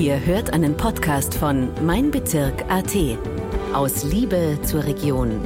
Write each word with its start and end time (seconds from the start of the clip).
Ihr 0.00 0.24
hört 0.24 0.52
einen 0.52 0.76
Podcast 0.76 1.34
von 1.34 1.72
Mein 1.84 2.12
Bezirk 2.12 2.70
AT. 2.70 2.94
Aus 3.72 4.04
Liebe 4.04 4.56
zur 4.62 4.84
Region. 4.84 5.40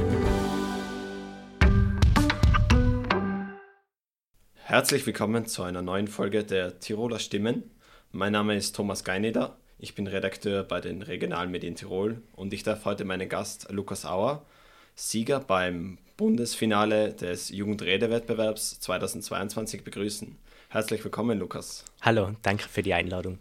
Herzlich 4.53 5.07
willkommen 5.07 5.47
zu 5.47 5.63
einer 5.63 5.81
neuen 5.81 6.07
Folge 6.07 6.43
der 6.43 6.79
Tiroler 6.79 7.17
Stimmen. 7.17 7.71
Mein 8.11 8.33
Name 8.33 8.55
ist 8.55 8.75
Thomas 8.75 9.03
Geineder. 9.03 9.57
Ich 9.79 9.95
bin 9.95 10.05
Redakteur 10.05 10.63
bei 10.63 10.81
den 10.81 11.01
Regionalmedien 11.01 11.73
Tirol 11.73 12.21
und 12.33 12.53
ich 12.53 12.61
darf 12.61 12.85
heute 12.85 13.05
meinen 13.05 13.29
Gast 13.29 13.71
Lukas 13.71 14.05
Auer, 14.05 14.45
Sieger 14.93 15.39
beim 15.39 15.97
Bundesfinale 16.15 17.13
des 17.13 17.49
Jugendredewettbewerbs 17.49 18.79
2022 18.81 19.83
begrüßen. 19.83 20.37
Herzlich 20.69 21.03
willkommen, 21.03 21.39
Lukas. 21.39 21.85
Hallo, 22.01 22.35
danke 22.43 22.69
für 22.69 22.83
die 22.83 22.93
Einladung. 22.93 23.39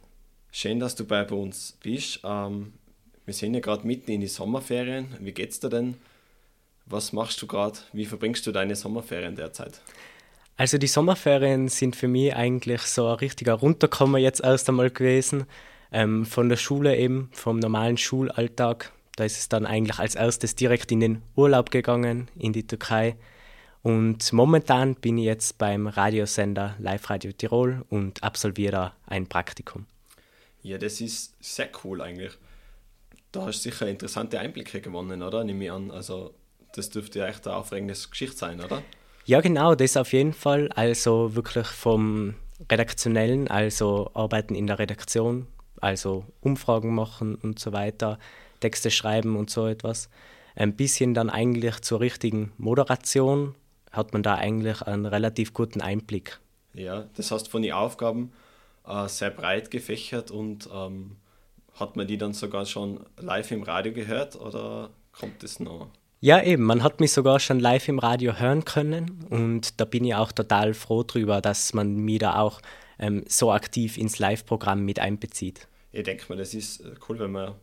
Schön, 0.54 0.78
dass 0.80 0.94
du 0.94 1.06
bei 1.06 1.24
uns 1.24 1.78
bist. 1.82 2.20
Ähm, 2.24 2.74
wir 3.24 3.32
sind 3.32 3.54
ja 3.54 3.60
gerade 3.60 3.86
mitten 3.86 4.10
in 4.10 4.20
die 4.20 4.26
Sommerferien. 4.26 5.08
Wie 5.18 5.32
geht's 5.32 5.60
dir 5.60 5.70
denn? 5.70 5.94
Was 6.84 7.14
machst 7.14 7.40
du 7.40 7.46
gerade? 7.46 7.78
Wie 7.94 8.04
verbringst 8.04 8.46
du 8.46 8.52
deine 8.52 8.76
Sommerferien 8.76 9.34
derzeit? 9.34 9.80
Also 10.58 10.76
die 10.76 10.88
Sommerferien 10.88 11.68
sind 11.68 11.96
für 11.96 12.06
mich 12.06 12.36
eigentlich 12.36 12.82
so 12.82 13.06
ein 13.06 13.14
richtiger 13.14 13.54
Runterkommen 13.54 14.20
jetzt 14.20 14.44
erst 14.44 14.68
einmal 14.68 14.90
gewesen. 14.90 15.46
Ähm, 15.90 16.26
von 16.26 16.50
der 16.50 16.58
Schule 16.58 16.98
eben, 16.98 17.30
vom 17.32 17.58
normalen 17.58 17.96
Schulalltag. 17.96 18.92
Da 19.16 19.24
ist 19.24 19.38
es 19.38 19.48
dann 19.48 19.64
eigentlich 19.64 19.98
als 19.98 20.14
erstes 20.16 20.54
direkt 20.54 20.92
in 20.92 21.00
den 21.00 21.22
Urlaub 21.34 21.70
gegangen, 21.70 22.28
in 22.38 22.52
die 22.52 22.66
Türkei. 22.66 23.16
Und 23.82 24.30
momentan 24.34 24.96
bin 24.96 25.16
ich 25.16 25.24
jetzt 25.24 25.56
beim 25.56 25.86
Radiosender 25.86 26.76
Live 26.78 27.08
Radio 27.08 27.32
Tirol 27.32 27.86
und 27.88 28.22
absolviere 28.22 28.72
da 28.72 28.94
ein 29.06 29.26
Praktikum. 29.26 29.86
Ja, 30.62 30.78
das 30.78 31.00
ist 31.00 31.34
sehr 31.40 31.70
cool 31.84 32.00
eigentlich. 32.00 32.32
Da 33.32 33.46
hast 33.46 33.64
du 33.64 33.70
sicher 33.70 33.88
interessante 33.88 34.38
Einblicke 34.38 34.80
gewonnen, 34.80 35.22
oder? 35.22 35.42
Nehme 35.44 35.64
ich 35.64 35.72
an. 35.72 35.90
Also, 35.90 36.34
das 36.74 36.90
dürfte 36.90 37.20
ja 37.20 37.26
echt 37.26 37.46
eine 37.46 37.56
aufregende 37.56 37.94
Geschichte 37.94 38.36
sein, 38.36 38.60
oder? 38.60 38.82
Ja, 39.24 39.40
genau, 39.40 39.74
das 39.74 39.96
auf 39.96 40.12
jeden 40.12 40.32
Fall. 40.32 40.68
Also 40.72 41.34
wirklich 41.34 41.66
vom 41.66 42.34
Redaktionellen, 42.70 43.48
also 43.48 44.10
Arbeiten 44.14 44.54
in 44.54 44.66
der 44.66 44.78
Redaktion, 44.78 45.46
also 45.80 46.24
Umfragen 46.40 46.94
machen 46.94 47.36
und 47.36 47.58
so 47.58 47.72
weiter, 47.72 48.18
Texte 48.60 48.90
schreiben 48.90 49.36
und 49.36 49.50
so 49.50 49.66
etwas. 49.66 50.08
Ein 50.54 50.76
bisschen 50.76 51.14
dann 51.14 51.30
eigentlich 51.30 51.80
zur 51.80 52.00
richtigen 52.00 52.52
Moderation 52.58 53.54
hat 53.90 54.12
man 54.12 54.22
da 54.22 54.34
eigentlich 54.34 54.82
einen 54.82 55.06
relativ 55.06 55.52
guten 55.52 55.80
Einblick. 55.80 56.40
Ja, 56.74 57.08
das 57.14 57.30
heißt 57.30 57.48
von 57.48 57.62
den 57.62 57.72
Aufgaben 57.72 58.32
äh, 58.86 59.08
sehr 59.08 59.30
breit 59.30 59.70
gefächert 59.70 60.30
und 60.30 60.68
ähm, 60.72 61.16
hat 61.74 61.96
man 61.96 62.06
die 62.06 62.18
dann 62.18 62.34
sogar 62.34 62.66
schon 62.66 63.00
live 63.18 63.50
im 63.50 63.62
Radio 63.62 63.92
gehört 63.92 64.36
oder 64.36 64.90
kommt 65.12 65.42
es 65.42 65.60
noch? 65.60 65.88
Ja, 66.20 66.40
eben, 66.42 66.62
man 66.62 66.84
hat 66.84 67.00
mich 67.00 67.12
sogar 67.12 67.40
schon 67.40 67.58
live 67.58 67.88
im 67.88 67.98
Radio 67.98 68.38
hören 68.38 68.64
können 68.64 69.26
und 69.30 69.80
da 69.80 69.84
bin 69.84 70.04
ich 70.04 70.14
auch 70.14 70.30
total 70.30 70.72
froh 70.72 71.02
drüber, 71.02 71.40
dass 71.40 71.74
man 71.74 71.96
mich 71.96 72.20
da 72.20 72.36
auch 72.36 72.60
ähm, 72.98 73.24
so 73.26 73.50
aktiv 73.50 73.98
ins 73.98 74.20
Live-Programm 74.20 74.84
mit 74.84 75.00
einbezieht. 75.00 75.66
Ich 75.90 76.04
denke 76.04 76.24
mal, 76.28 76.38
das 76.38 76.54
ist 76.54 76.80
äh, 76.80 76.94
cool, 77.08 77.18
wenn 77.18 77.32
man 77.32 77.54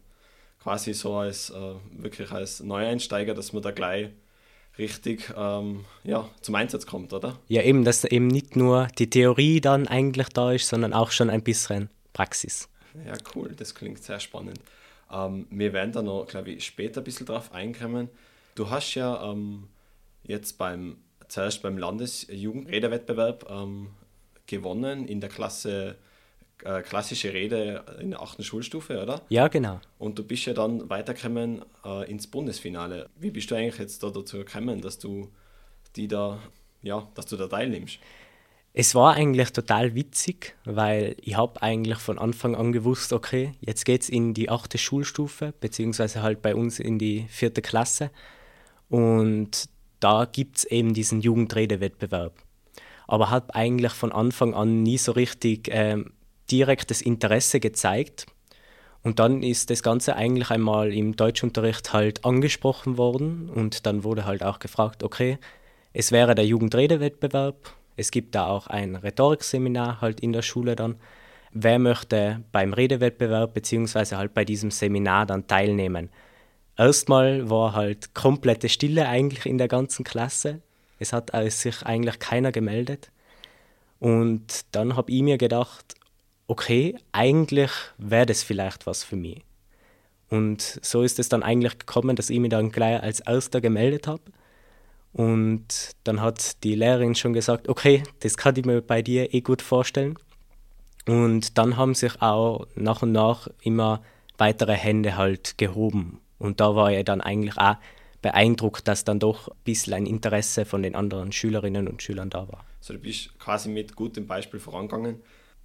quasi 0.62 0.94
so 0.94 1.16
als 1.16 1.52
äh, 1.52 1.76
wirklich 1.92 2.32
als 2.32 2.62
Neueinsteiger, 2.62 3.34
dass 3.34 3.54
man 3.54 3.64
da 3.64 3.72
gleich 3.72 4.10
richtig 4.80 5.32
ähm, 5.38 5.86
ja, 6.04 6.28
zum 6.42 6.56
Einsatz 6.56 6.86
kommt, 6.86 7.14
oder? 7.14 7.38
Ja, 7.48 7.62
eben, 7.62 7.84
dass 7.84 8.04
eben 8.06 8.28
nicht 8.28 8.56
nur 8.56 8.88
die 8.98 9.10
Theorie 9.10 9.62
dann 9.62 9.88
eigentlich 9.88 10.30
da 10.30 10.52
ist, 10.52 10.68
sondern 10.68 10.94
auch 10.94 11.12
schon 11.12 11.30
ein 11.30 11.44
bisschen 11.44 11.90
Praxis. 12.14 12.70
Ja, 13.06 13.14
cool, 13.36 13.54
das 13.56 13.76
klingt 13.76 14.04
sehr 14.04 14.20
spannend. 14.20 14.60
Ähm, 15.12 15.46
wir 15.50 15.74
werden 15.74 15.92
da 15.92 16.02
noch, 16.02 16.26
glaube 16.26 16.52
ich, 16.52 16.66
später 16.66 17.02
ein 17.02 17.04
bisschen 17.04 17.26
drauf 17.26 17.52
einkommen. 17.52 18.10
Du 18.56 18.70
hast 18.70 18.96
ja 18.96 19.32
ähm, 19.32 19.68
jetzt 20.24 20.58
beim, 20.58 20.98
zuerst 21.28 21.62
beim 21.62 21.78
Landesjugendredewettbewerb 21.78 23.48
ähm, 23.50 23.90
gewonnen 24.48 25.08
in 25.08 25.22
der 25.22 25.30
Klasse 25.30 25.98
äh, 26.64 26.82
klassische 26.82 27.34
Rede 27.34 27.84
in 28.00 28.12
der 28.12 28.22
achten 28.22 28.44
Schulstufe, 28.44 29.02
oder? 29.02 29.22
Ja, 29.30 29.48
genau. 29.48 29.80
Und 29.98 30.20
du 30.20 30.24
bist 30.24 30.46
ja 30.46 30.54
dann 30.54 30.90
weitergekommen 30.90 31.64
äh, 31.86 32.10
ins 32.10 32.28
Bundesfinale. 32.28 33.10
Wie 33.18 33.32
bist 33.32 33.50
du 33.52 33.56
eigentlich 33.56 33.80
jetzt 33.80 34.04
da 34.04 34.10
dazu 34.10 34.38
gekommen, 34.38 34.82
dass 34.82 35.00
du 35.00 35.30
die 35.96 36.08
da, 36.08 36.40
ja, 36.82 37.08
dass 37.16 37.28
du 37.28 37.38
da 37.38 37.48
teilnimmst? 37.48 38.00
Es 38.74 38.94
war 38.94 39.16
eigentlich 39.16 39.52
total 39.52 39.96
witzig, 39.96 40.56
weil 40.64 41.16
ich 41.22 41.36
habe 41.36 41.62
eigentlich 41.62 41.98
von 41.98 42.20
Anfang 42.20 42.56
an 42.56 42.72
gewusst, 42.72 43.14
okay, 43.14 43.54
jetzt 43.62 43.84
geht 43.84 44.04
es 44.04 44.10
in 44.10 44.34
die 44.34 44.50
achte 44.50 44.78
Schulstufe, 44.78 45.54
beziehungsweise 45.60 46.22
halt 46.22 46.42
bei 46.42 46.56
uns 46.56 46.80
in 46.80 47.00
die 47.00 47.26
vierte 47.30 47.62
Klasse. 47.62 48.12
Und 48.90 49.70
da 50.00 50.26
gibt 50.26 50.58
es 50.58 50.66
eben 50.66 50.94
diesen 50.94 51.22
Jugendredewettbewerb. 51.22 52.34
Aber 53.08 53.32
habe 53.32 53.56
eigentlich 53.56 53.94
von 53.94 54.12
Anfang 54.12 54.54
an 54.54 54.84
nie 54.84 55.00
so 55.00 55.14
richtig 55.14 55.70
ähm, 55.72 56.12
direktes 56.52 57.02
Interesse 57.02 57.60
gezeigt. 57.60 58.26
Und 59.02 59.20
dann 59.20 59.44
ist 59.44 59.70
das 59.70 59.82
Ganze 59.82 60.16
eigentlich 60.16 60.52
einmal 60.52 60.94
im 60.94 61.16
Deutschunterricht 61.16 61.94
halt 61.94 62.26
angesprochen 62.26 62.98
worden 62.98 63.50
und 63.50 63.86
dann 63.86 64.04
wurde 64.04 64.26
halt 64.26 64.44
auch 64.44 64.60
gefragt, 64.60 65.04
okay, 65.04 65.38
es 65.94 66.12
wäre 66.12 66.36
der 66.36 66.46
Jugendredewettbewerb, 66.46 67.74
es 67.96 68.12
gibt 68.12 68.36
da 68.36 68.48
auch 68.48 68.68
ein 68.68 68.96
Rhetorikseminar 68.96 70.02
halt 70.02 70.20
in 70.20 70.34
der 70.34 70.42
Schule 70.42 70.76
dann. 70.76 70.96
Wer 71.52 71.80
möchte 71.80 72.44
beim 72.52 72.74
Redewettbewerb 72.74 73.54
beziehungsweise 73.54 74.18
halt 74.18 74.34
bei 74.34 74.46
diesem 74.46 74.72
Seminar 74.72 75.26
dann 75.26 75.48
teilnehmen? 75.48 76.10
Erstmal 76.78 77.50
war 77.50 77.74
halt 77.74 78.14
komplette 78.14 78.70
Stille 78.70 79.08
eigentlich 79.10 79.46
in 79.46 79.58
der 79.58 79.68
ganzen 79.68 80.06
Klasse. 80.06 80.62
Es 80.98 81.12
hat 81.12 81.32
sich 81.52 81.84
eigentlich 81.84 82.20
keiner 82.20 82.54
gemeldet. 82.54 83.12
Und 84.00 84.66
dann 84.72 84.96
habe 84.96 85.12
ich 85.12 85.22
mir 85.22 85.38
gedacht, 85.38 85.96
okay, 86.50 86.96
eigentlich 87.12 87.72
wäre 88.00 88.26
das 88.26 88.42
vielleicht 88.42 88.88
was 88.88 89.04
für 89.04 89.16
mich. 89.16 89.44
Und 90.30 90.80
so 90.82 91.04
ist 91.04 91.20
es 91.20 91.30
dann 91.30 91.44
eigentlich 91.44 91.78
gekommen, 91.78 92.16
dass 92.16 92.32
ich 92.32 92.40
mich 92.40 92.50
dann 92.50 92.72
gleich 92.72 93.02
als 93.02 93.20
Erster 93.20 93.62
gemeldet 93.62 94.08
habe. 94.08 94.24
Und 95.14 95.96
dann 96.04 96.22
hat 96.22 96.64
die 96.64 96.76
Lehrerin 96.76 97.16
schon 97.16 97.34
gesagt, 97.34 97.70
okay, 97.70 98.04
das 98.22 98.36
kann 98.36 98.56
ich 98.56 98.66
mir 98.66 98.82
bei 98.82 99.02
dir 99.04 99.34
eh 99.34 99.42
gut 99.42 99.62
vorstellen. 99.62 100.18
Und 101.08 101.58
dann 101.58 101.78
haben 101.78 101.94
sich 101.94 102.20
auch 102.22 102.68
nach 102.76 103.04
und 103.04 103.12
nach 103.12 103.48
immer 103.62 104.02
weitere 104.38 104.74
Hände 104.74 105.18
halt 105.18 105.58
gehoben. 105.58 106.20
Und 106.40 106.60
da 106.60 106.76
war 106.76 106.92
ich 106.92 107.06
dann 107.06 107.22
eigentlich 107.22 107.58
auch 107.58 107.76
beeindruckt, 108.24 108.88
dass 108.88 109.04
dann 109.04 109.20
doch 109.20 109.50
ein 109.50 109.58
bisschen 109.66 109.94
ein 109.94 110.06
Interesse 110.08 110.66
von 110.66 110.82
den 110.82 110.96
anderen 110.96 111.32
Schülerinnen 111.32 111.88
und 111.88 112.02
Schülern 112.02 112.32
da 112.32 112.48
war. 112.48 112.66
Also 112.80 112.94
du 112.94 113.00
bist 113.00 113.38
quasi 113.38 113.70
mit 113.70 113.96
gutem 113.96 114.26
Beispiel 114.26 114.60
vorangegangen 114.60 115.22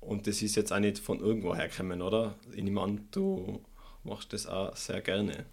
und 0.06 0.26
das 0.26 0.42
ist 0.42 0.56
jetzt 0.56 0.72
auch 0.72 0.78
nicht 0.78 0.98
von 0.98 1.20
irgendwo 1.20 1.54
hergekommen, 1.54 2.02
oder? 2.02 2.34
Ich 2.54 2.62
nehme 2.62 2.98
du 3.10 3.60
machst 4.04 4.32
das 4.32 4.46
auch 4.46 4.76
sehr 4.76 5.00
gerne. 5.00 5.46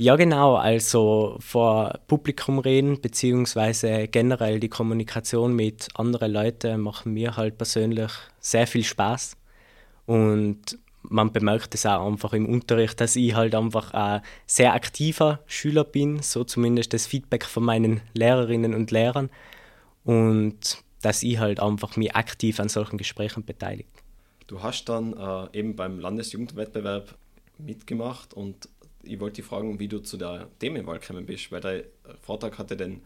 Ja, 0.00 0.14
genau. 0.14 0.54
Also 0.54 1.36
vor 1.40 1.98
Publikum 2.06 2.60
reden, 2.60 3.00
beziehungsweise 3.00 4.06
generell 4.06 4.60
die 4.60 4.68
Kommunikation 4.68 5.54
mit 5.54 5.88
anderen 5.94 6.32
Leuten 6.32 6.80
machen 6.80 7.14
mir 7.14 7.36
halt 7.36 7.58
persönlich 7.58 8.12
sehr 8.38 8.68
viel 8.68 8.84
Spaß. 8.84 9.36
Und 10.06 10.78
man 11.02 11.32
bemerkt 11.32 11.74
es 11.74 11.84
auch 11.84 12.06
einfach 12.06 12.32
im 12.32 12.46
Unterricht, 12.46 13.00
dass 13.00 13.16
ich 13.16 13.34
halt 13.34 13.54
einfach 13.54 13.92
ein 13.92 14.22
sehr 14.46 14.74
aktiver 14.74 15.40
Schüler 15.46 15.84
bin, 15.84 16.22
so 16.22 16.44
zumindest 16.44 16.92
das 16.92 17.06
Feedback 17.06 17.44
von 17.44 17.64
meinen 17.64 18.00
Lehrerinnen 18.14 18.74
und 18.74 18.90
Lehrern. 18.90 19.30
Und 20.04 20.78
dass 21.02 21.22
ich 21.22 21.38
halt 21.38 21.60
einfach 21.60 21.96
mich 21.96 22.14
aktiv 22.14 22.60
an 22.60 22.68
solchen 22.68 22.98
Gesprächen 22.98 23.44
beteilige. 23.44 23.88
Du 24.46 24.62
hast 24.62 24.88
dann 24.88 25.12
äh, 25.12 25.58
eben 25.58 25.76
beim 25.76 26.00
Landesjugendwettbewerb 26.00 27.16
mitgemacht 27.58 28.34
und 28.34 28.68
ich 29.02 29.20
wollte 29.20 29.36
dich 29.36 29.44
fragen, 29.44 29.78
wie 29.78 29.88
du 29.88 30.00
zu 30.00 30.16
der 30.16 30.48
Themenwahl 30.58 30.98
gekommen 30.98 31.26
bist, 31.26 31.50
weil 31.52 31.60
der 31.60 31.84
Vortrag 32.20 32.58
hatte 32.58 32.76
den 32.76 33.02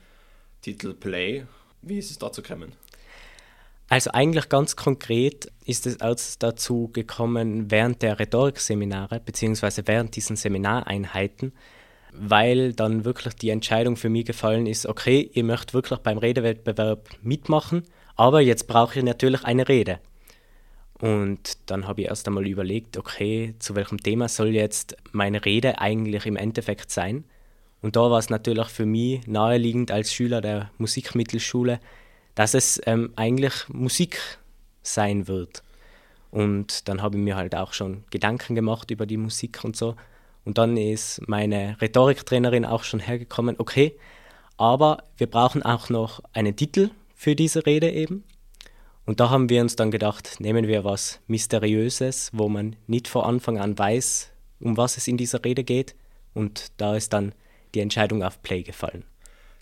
Titel 0.62 0.94
Play. 0.94 1.46
Wie 1.82 1.98
ist 1.98 2.10
es 2.10 2.18
dazu 2.18 2.42
gekommen? 2.42 2.72
Also 3.88 4.10
eigentlich 4.12 4.48
ganz 4.48 4.74
konkret 4.76 5.52
ist 5.66 5.86
es 5.86 6.00
auch 6.00 6.16
dazu 6.38 6.88
gekommen 6.92 7.70
während 7.70 8.00
der 8.00 8.18
Rhetorikseminare 8.18 9.20
beziehungsweise 9.20 9.86
während 9.86 10.16
diesen 10.16 10.36
Seminareinheiten, 10.36 11.52
weil 12.12 12.72
dann 12.72 13.04
wirklich 13.04 13.34
die 13.34 13.50
Entscheidung 13.50 13.96
für 13.96 14.10
mich 14.10 14.26
gefallen 14.26 14.66
ist, 14.66 14.86
okay, 14.86 15.30
ihr 15.32 15.44
möchtet 15.44 15.74
wirklich 15.74 15.98
beim 16.00 16.18
Redewettbewerb 16.18 17.08
mitmachen, 17.22 17.84
aber 18.16 18.40
jetzt 18.40 18.66
brauche 18.66 18.98
ich 18.98 19.04
natürlich 19.04 19.44
eine 19.44 19.68
Rede. 19.68 19.98
Und 21.00 21.58
dann 21.66 21.88
habe 21.88 22.02
ich 22.02 22.08
erst 22.08 22.28
einmal 22.28 22.46
überlegt, 22.46 22.96
okay, 22.96 23.54
zu 23.58 23.74
welchem 23.74 23.98
Thema 23.98 24.28
soll 24.28 24.48
jetzt 24.48 24.96
meine 25.10 25.44
Rede 25.44 25.80
eigentlich 25.80 26.26
im 26.26 26.36
Endeffekt 26.36 26.92
sein? 26.92 27.24
Und 27.80 27.96
da 27.96 28.02
war 28.02 28.20
es 28.20 28.30
natürlich 28.30 28.68
für 28.68 28.86
mich 28.86 29.26
naheliegend 29.26 29.90
als 29.90 30.12
Schüler 30.12 30.40
der 30.40 30.70
Musikmittelschule, 30.78 31.80
dass 32.36 32.54
es 32.54 32.80
ähm, 32.86 33.12
eigentlich 33.16 33.68
Musik 33.68 34.38
sein 34.82 35.26
wird. 35.26 35.64
Und 36.30 36.88
dann 36.88 37.02
habe 37.02 37.18
ich 37.18 37.22
mir 37.24 37.36
halt 37.36 37.54
auch 37.56 37.72
schon 37.72 38.04
Gedanken 38.10 38.54
gemacht 38.54 38.90
über 38.90 39.04
die 39.04 39.16
Musik 39.16 39.64
und 39.64 39.76
so. 39.76 39.96
Und 40.44 40.58
dann 40.58 40.76
ist 40.76 41.26
meine 41.28 41.76
Rhetoriktrainerin 41.80 42.64
auch 42.64 42.84
schon 42.84 43.00
hergekommen, 43.00 43.56
okay, 43.58 43.96
aber 44.56 45.04
wir 45.16 45.28
brauchen 45.28 45.62
auch 45.62 45.88
noch 45.88 46.20
einen 46.32 46.56
Titel 46.56 46.90
für 47.14 47.34
diese 47.36 47.66
Rede 47.66 47.90
eben. 47.90 48.24
Und 49.04 49.20
da 49.20 49.30
haben 49.30 49.48
wir 49.48 49.60
uns 49.60 49.76
dann 49.76 49.90
gedacht, 49.90 50.40
nehmen 50.40 50.66
wir 50.68 50.84
was 50.84 51.20
Mysteriöses, 51.26 52.30
wo 52.32 52.48
man 52.48 52.76
nicht 52.86 53.08
von 53.08 53.24
Anfang 53.24 53.58
an 53.58 53.76
weiß, 53.76 54.30
um 54.60 54.76
was 54.76 54.96
es 54.96 55.08
in 55.08 55.16
dieser 55.16 55.44
Rede 55.44 55.64
geht. 55.64 55.96
Und 56.34 56.72
da 56.76 56.96
ist 56.96 57.12
dann 57.12 57.34
die 57.74 57.80
Entscheidung 57.80 58.22
auf 58.22 58.42
Play 58.42 58.62
gefallen. 58.62 59.04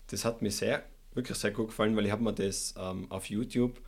Das 0.07 0.25
hat 0.25 0.41
mir 0.41 0.51
sehr, 0.51 0.83
wirklich 1.13 1.37
sehr 1.37 1.51
gut 1.51 1.69
gefallen, 1.69 1.95
weil 1.95 2.05
ich 2.05 2.11
habe 2.11 2.23
mir 2.23 2.33
das 2.33 2.75
ähm, 2.77 3.09
auf 3.09 3.29
YouTube, 3.29 3.81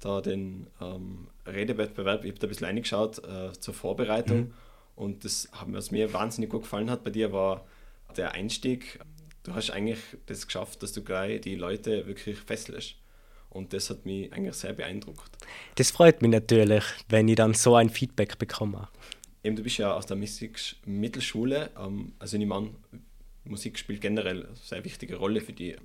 da 0.00 0.20
den 0.20 0.66
ähm, 0.80 1.28
Redewettbewerb, 1.46 2.24
ich 2.24 2.30
habe 2.30 2.38
da 2.38 2.46
ein 2.46 2.50
bisschen 2.50 2.66
reingeschaut 2.66 3.22
äh, 3.24 3.52
zur 3.58 3.74
Vorbereitung. 3.74 4.38
Mhm. 4.38 4.54
Und 5.00 5.24
das, 5.24 5.48
was 5.64 5.90
mir 5.90 6.12
wahnsinnig 6.12 6.50
gut 6.50 6.64
gefallen 6.64 6.90
hat 6.90 7.02
bei 7.04 7.10
dir, 7.10 7.32
war 7.32 7.64
der 8.18 8.32
Einstieg. 8.32 9.00
Du 9.44 9.54
hast 9.54 9.70
eigentlich 9.70 9.98
das 10.26 10.46
geschafft, 10.46 10.82
dass 10.82 10.92
du 10.92 11.02
gleich 11.02 11.40
die 11.40 11.54
Leute 11.54 12.06
wirklich 12.06 12.36
fesselst. 12.36 12.96
Und 13.48 13.72
das 13.72 13.88
hat 13.88 14.04
mich 14.04 14.30
eigentlich 14.30 14.54
sehr 14.56 14.74
beeindruckt. 14.74 15.38
Das 15.76 15.90
freut 15.90 16.20
mich 16.20 16.30
natürlich, 16.30 16.84
wenn 17.08 17.28
ich 17.28 17.36
dann 17.36 17.54
so 17.54 17.76
ein 17.76 17.88
Feedback 17.88 18.38
bekomme. 18.38 18.88
Eben, 19.42 19.56
du 19.56 19.62
bist 19.62 19.78
ja 19.78 19.94
aus 19.94 20.04
der 20.04 20.18
Mittelschule, 20.84 21.70
ähm, 21.78 22.12
also 22.18 22.36
ich 22.36 22.40
nehme 22.40 22.56
an, 22.56 22.76
Musik 23.44 23.78
spielt 23.78 24.02
generell 24.02 24.44
eine 24.44 24.56
sehr 24.56 24.84
wichtige 24.84 25.16
Rolle 25.16 25.40
für 25.40 25.54
dich. 25.54 25.78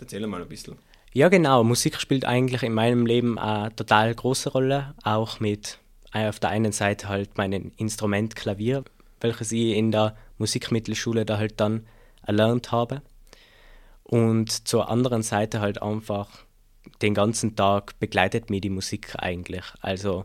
Erzähl 0.00 0.26
mal 0.26 0.42
ein 0.42 0.48
bisschen. 0.48 0.74
Ja, 1.12 1.28
genau. 1.28 1.62
Musik 1.62 2.00
spielt 2.00 2.24
eigentlich 2.24 2.64
in 2.64 2.72
meinem 2.72 3.06
Leben 3.06 3.38
eine 3.38 3.72
total 3.76 4.12
große 4.12 4.50
Rolle, 4.50 4.96
auch 5.04 5.38
mit 5.38 5.78
auf 6.12 6.40
der 6.40 6.50
einen 6.50 6.72
Seite 6.72 7.08
halt 7.08 7.36
mein 7.36 7.52
Instrument 7.52 8.36
Klavier, 8.36 8.84
welches 9.20 9.52
ich 9.52 9.76
in 9.76 9.92
der 9.92 10.16
Musikmittelschule 10.38 11.24
da 11.24 11.38
halt 11.38 11.60
dann 11.60 11.86
erlernt 12.22 12.72
habe. 12.72 13.02
Und 14.02 14.66
zur 14.66 14.88
anderen 14.88 15.22
Seite 15.22 15.60
halt 15.60 15.82
einfach 15.82 16.44
den 17.02 17.14
ganzen 17.14 17.56
Tag 17.56 17.98
begleitet 18.00 18.50
mich 18.50 18.62
die 18.62 18.70
Musik 18.70 19.14
eigentlich. 19.18 19.64
Also 19.80 20.24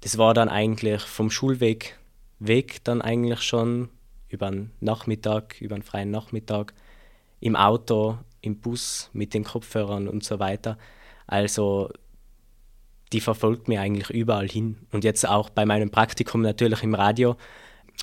das 0.00 0.18
war 0.18 0.34
dann 0.34 0.48
eigentlich 0.48 1.02
vom 1.02 1.30
Schulweg 1.30 1.98
weg 2.38 2.84
dann 2.84 3.00
eigentlich 3.00 3.42
schon 3.42 3.88
über 4.28 4.50
den 4.50 4.72
Nachmittag, 4.80 5.60
über 5.60 5.76
den 5.76 5.82
freien 5.82 6.10
Nachmittag, 6.10 6.74
im 7.40 7.56
Auto, 7.56 8.18
im 8.40 8.60
Bus 8.60 9.10
mit 9.12 9.34
den 9.34 9.44
Kopfhörern 9.44 10.08
und 10.08 10.24
so 10.24 10.38
weiter. 10.38 10.76
Also 11.26 11.90
die 13.12 13.20
verfolgt 13.20 13.68
mir 13.68 13.80
eigentlich 13.80 14.10
überall 14.10 14.48
hin. 14.48 14.76
Und 14.92 15.04
jetzt 15.04 15.26
auch 15.26 15.50
bei 15.50 15.64
meinem 15.64 15.90
Praktikum 15.90 16.42
natürlich 16.42 16.82
im 16.82 16.94
Radio 16.94 17.36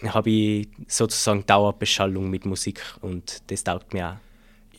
habe 0.07 0.29
ich 0.29 0.67
sozusagen 0.87 1.45
Dauerbeschallung 1.45 2.29
mit 2.29 2.45
Musik 2.45 2.81
und 3.01 3.43
das 3.51 3.63
taugt 3.63 3.93
mir 3.93 4.13
auch 4.13 4.33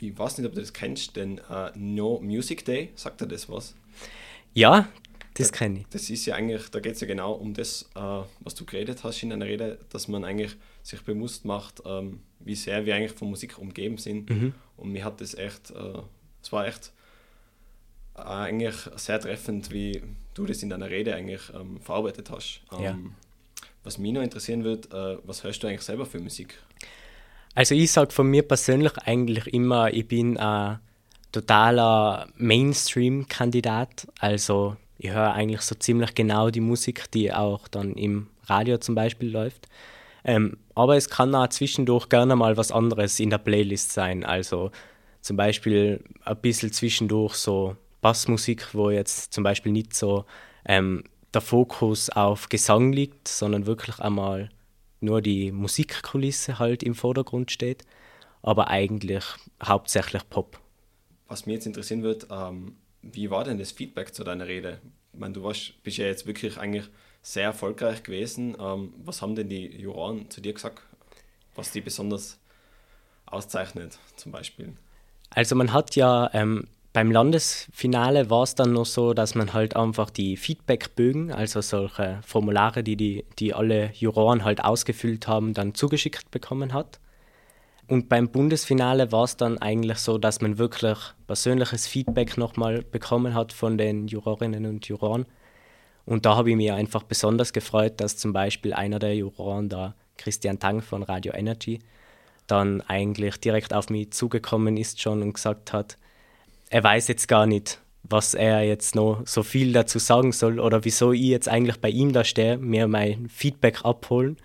ich 0.04 0.18
weiß 0.18 0.38
nicht, 0.38 0.46
ob 0.46 0.54
du 0.54 0.60
das 0.60 0.72
kennst, 0.72 1.16
den 1.16 1.40
uh, 1.50 1.68
No 1.74 2.20
Music 2.20 2.64
Day, 2.64 2.90
sagt 2.94 3.20
er 3.20 3.26
das 3.26 3.48
was? 3.48 3.74
Ja, 4.52 4.88
das 5.34 5.52
kenne 5.52 5.80
ich. 5.80 5.86
Das 5.90 6.10
ist 6.10 6.26
ja 6.26 6.36
eigentlich, 6.36 6.68
da 6.70 6.80
geht 6.80 6.94
es 6.94 7.00
ja 7.00 7.06
genau 7.06 7.32
um 7.32 7.54
das, 7.54 7.90
uh, 7.96 8.24
was 8.40 8.54
du 8.54 8.64
geredet 8.64 9.02
hast 9.02 9.22
in 9.22 9.30
deiner 9.30 9.46
Rede, 9.46 9.78
dass 9.90 10.08
man 10.08 10.24
eigentlich 10.24 10.56
sich 10.82 11.00
bewusst 11.02 11.44
macht, 11.44 11.80
um, 11.80 11.90
ähm, 11.90 12.20
wie 12.40 12.54
sehr 12.54 12.84
wir 12.86 12.94
eigentlich 12.94 13.12
von 13.12 13.30
Musik 13.30 13.58
umgeben 13.58 13.98
sind. 13.98 14.30
Mhm. 14.30 14.54
Und 14.76 14.92
mir 14.92 15.04
hat 15.04 15.20
das 15.20 15.34
echt, 15.34 15.70
uh, 15.70 16.02
es 16.42 16.52
war 16.52 16.66
echt 16.66 16.92
eigentlich 18.14 18.76
sehr 18.96 19.20
treffend, 19.20 19.70
wie 19.70 20.02
du 20.34 20.46
das 20.46 20.62
in 20.62 20.70
deiner 20.70 20.90
Rede 20.90 21.14
eigentlich 21.14 21.42
ähm, 21.54 21.80
verarbeitet 21.80 22.30
hast. 22.30 22.62
Um, 22.70 22.82
ja. 22.82 22.98
Was 23.82 23.98
mich 23.98 24.12
noch 24.12 24.22
interessieren 24.22 24.64
wird, 24.64 24.88
was 25.24 25.44
hörst 25.44 25.62
du 25.62 25.66
eigentlich 25.66 25.82
selber 25.82 26.06
für 26.06 26.18
Musik? 26.18 26.58
Also 27.54 27.74
ich 27.74 27.92
sage 27.92 28.12
von 28.12 28.26
mir 28.28 28.42
persönlich 28.42 28.96
eigentlich 29.04 29.52
immer, 29.52 29.92
ich 29.92 30.08
bin 30.08 30.38
ein 30.38 30.80
totaler 31.32 32.26
Mainstream-Kandidat. 32.36 34.08
Also 34.18 34.76
ich 34.96 35.10
höre 35.10 35.34
eigentlich 35.34 35.60
so 35.60 35.74
ziemlich 35.74 36.14
genau 36.14 36.48
die 36.48 36.60
Musik, 36.60 37.10
die 37.12 37.30
auch 37.30 37.68
dann 37.68 37.92
im 37.92 38.28
Radio 38.46 38.78
zum 38.78 38.94
Beispiel 38.94 39.30
läuft. 39.30 39.68
Ähm, 40.24 40.56
aber 40.74 40.96
es 40.96 41.10
kann 41.10 41.34
auch 41.34 41.48
zwischendurch 41.48 42.08
gerne 42.08 42.36
mal 42.36 42.56
was 42.56 42.72
anderes 42.72 43.20
in 43.20 43.28
der 43.28 43.38
Playlist 43.38 43.92
sein. 43.92 44.24
Also 44.24 44.70
zum 45.20 45.36
Beispiel 45.36 46.02
ein 46.24 46.36
bisschen 46.38 46.72
zwischendurch 46.72 47.34
so 47.34 47.76
Bassmusik, 48.04 48.74
wo 48.74 48.90
jetzt 48.90 49.32
zum 49.32 49.44
Beispiel 49.44 49.72
nicht 49.72 49.94
so 49.94 50.26
ähm, 50.66 51.04
der 51.32 51.40
Fokus 51.40 52.10
auf 52.10 52.50
Gesang 52.50 52.92
liegt, 52.92 53.28
sondern 53.28 53.64
wirklich 53.64 53.98
einmal 53.98 54.50
nur 55.00 55.22
die 55.22 55.50
Musikkulisse 55.50 56.58
halt 56.58 56.82
im 56.82 56.94
Vordergrund 56.94 57.50
steht, 57.50 57.86
aber 58.42 58.68
eigentlich 58.68 59.24
hauptsächlich 59.64 60.28
Pop. 60.28 60.60
Was 61.28 61.46
mich 61.46 61.54
jetzt 61.54 61.66
interessieren 61.66 62.02
wird, 62.02 62.26
ähm, 62.30 62.76
wie 63.00 63.30
war 63.30 63.42
denn 63.42 63.56
das 63.56 63.72
Feedback 63.72 64.14
zu 64.14 64.22
deiner 64.22 64.48
Rede? 64.48 64.82
Ich 65.14 65.18
meine, 65.18 65.32
du 65.32 65.42
warst, 65.42 65.82
bist 65.82 65.96
ja 65.96 66.04
jetzt 66.04 66.26
wirklich 66.26 66.58
eigentlich 66.58 66.90
sehr 67.22 67.44
erfolgreich 67.44 68.02
gewesen. 68.02 68.54
Ähm, 68.60 68.92
was 69.02 69.22
haben 69.22 69.34
denn 69.34 69.48
die 69.48 69.80
Juroren 69.80 70.28
zu 70.28 70.42
dir 70.42 70.52
gesagt, 70.52 70.82
was 71.54 71.72
die 71.72 71.80
besonders 71.80 72.38
auszeichnet, 73.24 73.98
zum 74.16 74.30
Beispiel? 74.30 74.74
Also 75.30 75.56
man 75.56 75.72
hat 75.72 75.96
ja 75.96 76.30
ähm, 76.34 76.68
beim 76.94 77.10
Landesfinale 77.10 78.30
war 78.30 78.44
es 78.44 78.54
dann 78.54 78.72
noch 78.72 78.86
so, 78.86 79.14
dass 79.14 79.34
man 79.34 79.52
halt 79.52 79.74
einfach 79.74 80.10
die 80.10 80.36
Feedbackbögen, 80.36 81.32
also 81.32 81.60
solche 81.60 82.20
Formulare, 82.24 82.84
die, 82.84 82.94
die, 82.94 83.24
die 83.40 83.52
alle 83.52 83.90
Juroren 83.94 84.44
halt 84.44 84.62
ausgefüllt 84.62 85.26
haben, 85.26 85.54
dann 85.54 85.74
zugeschickt 85.74 86.30
bekommen 86.30 86.72
hat. 86.72 87.00
Und 87.88 88.08
beim 88.08 88.28
Bundesfinale 88.28 89.10
war 89.10 89.24
es 89.24 89.36
dann 89.36 89.58
eigentlich 89.58 89.98
so, 89.98 90.18
dass 90.18 90.40
man 90.40 90.56
wirklich 90.56 90.96
persönliches 91.26 91.88
Feedback 91.88 92.38
nochmal 92.38 92.82
bekommen 92.82 93.34
hat 93.34 93.52
von 93.52 93.76
den 93.76 94.06
Jurorinnen 94.06 94.64
und 94.64 94.86
Juroren. 94.86 95.26
Und 96.06 96.24
da 96.24 96.36
habe 96.36 96.50
ich 96.50 96.56
mich 96.56 96.70
einfach 96.70 97.02
besonders 97.02 97.52
gefreut, 97.52 97.94
dass 97.96 98.18
zum 98.18 98.32
Beispiel 98.32 98.72
einer 98.72 99.00
der 99.00 99.16
Juroren, 99.16 99.68
da 99.68 99.96
Christian 100.16 100.60
Tang 100.60 100.80
von 100.80 101.02
Radio 101.02 101.32
Energy, 101.34 101.80
dann 102.46 102.82
eigentlich 102.82 103.40
direkt 103.40 103.74
auf 103.74 103.90
mich 103.90 104.12
zugekommen 104.12 104.76
ist 104.76 105.00
schon 105.00 105.22
und 105.22 105.32
gesagt 105.32 105.72
hat, 105.72 105.98
er 106.74 106.82
weiß 106.82 107.06
jetzt 107.06 107.28
gar 107.28 107.46
nicht, 107.46 107.80
was 108.02 108.34
er 108.34 108.64
jetzt 108.64 108.96
noch 108.96 109.22
so 109.26 109.44
viel 109.44 109.72
dazu 109.72 110.00
sagen 110.00 110.32
soll 110.32 110.58
oder 110.58 110.84
wieso 110.84 111.12
ich 111.12 111.20
jetzt 111.20 111.48
eigentlich 111.48 111.76
bei 111.76 111.88
ihm 111.88 112.12
da 112.12 112.24
stehe, 112.24 112.58
mir 112.58 112.88
mein 112.88 113.28
Feedback 113.28 113.84
abholen, 113.84 114.38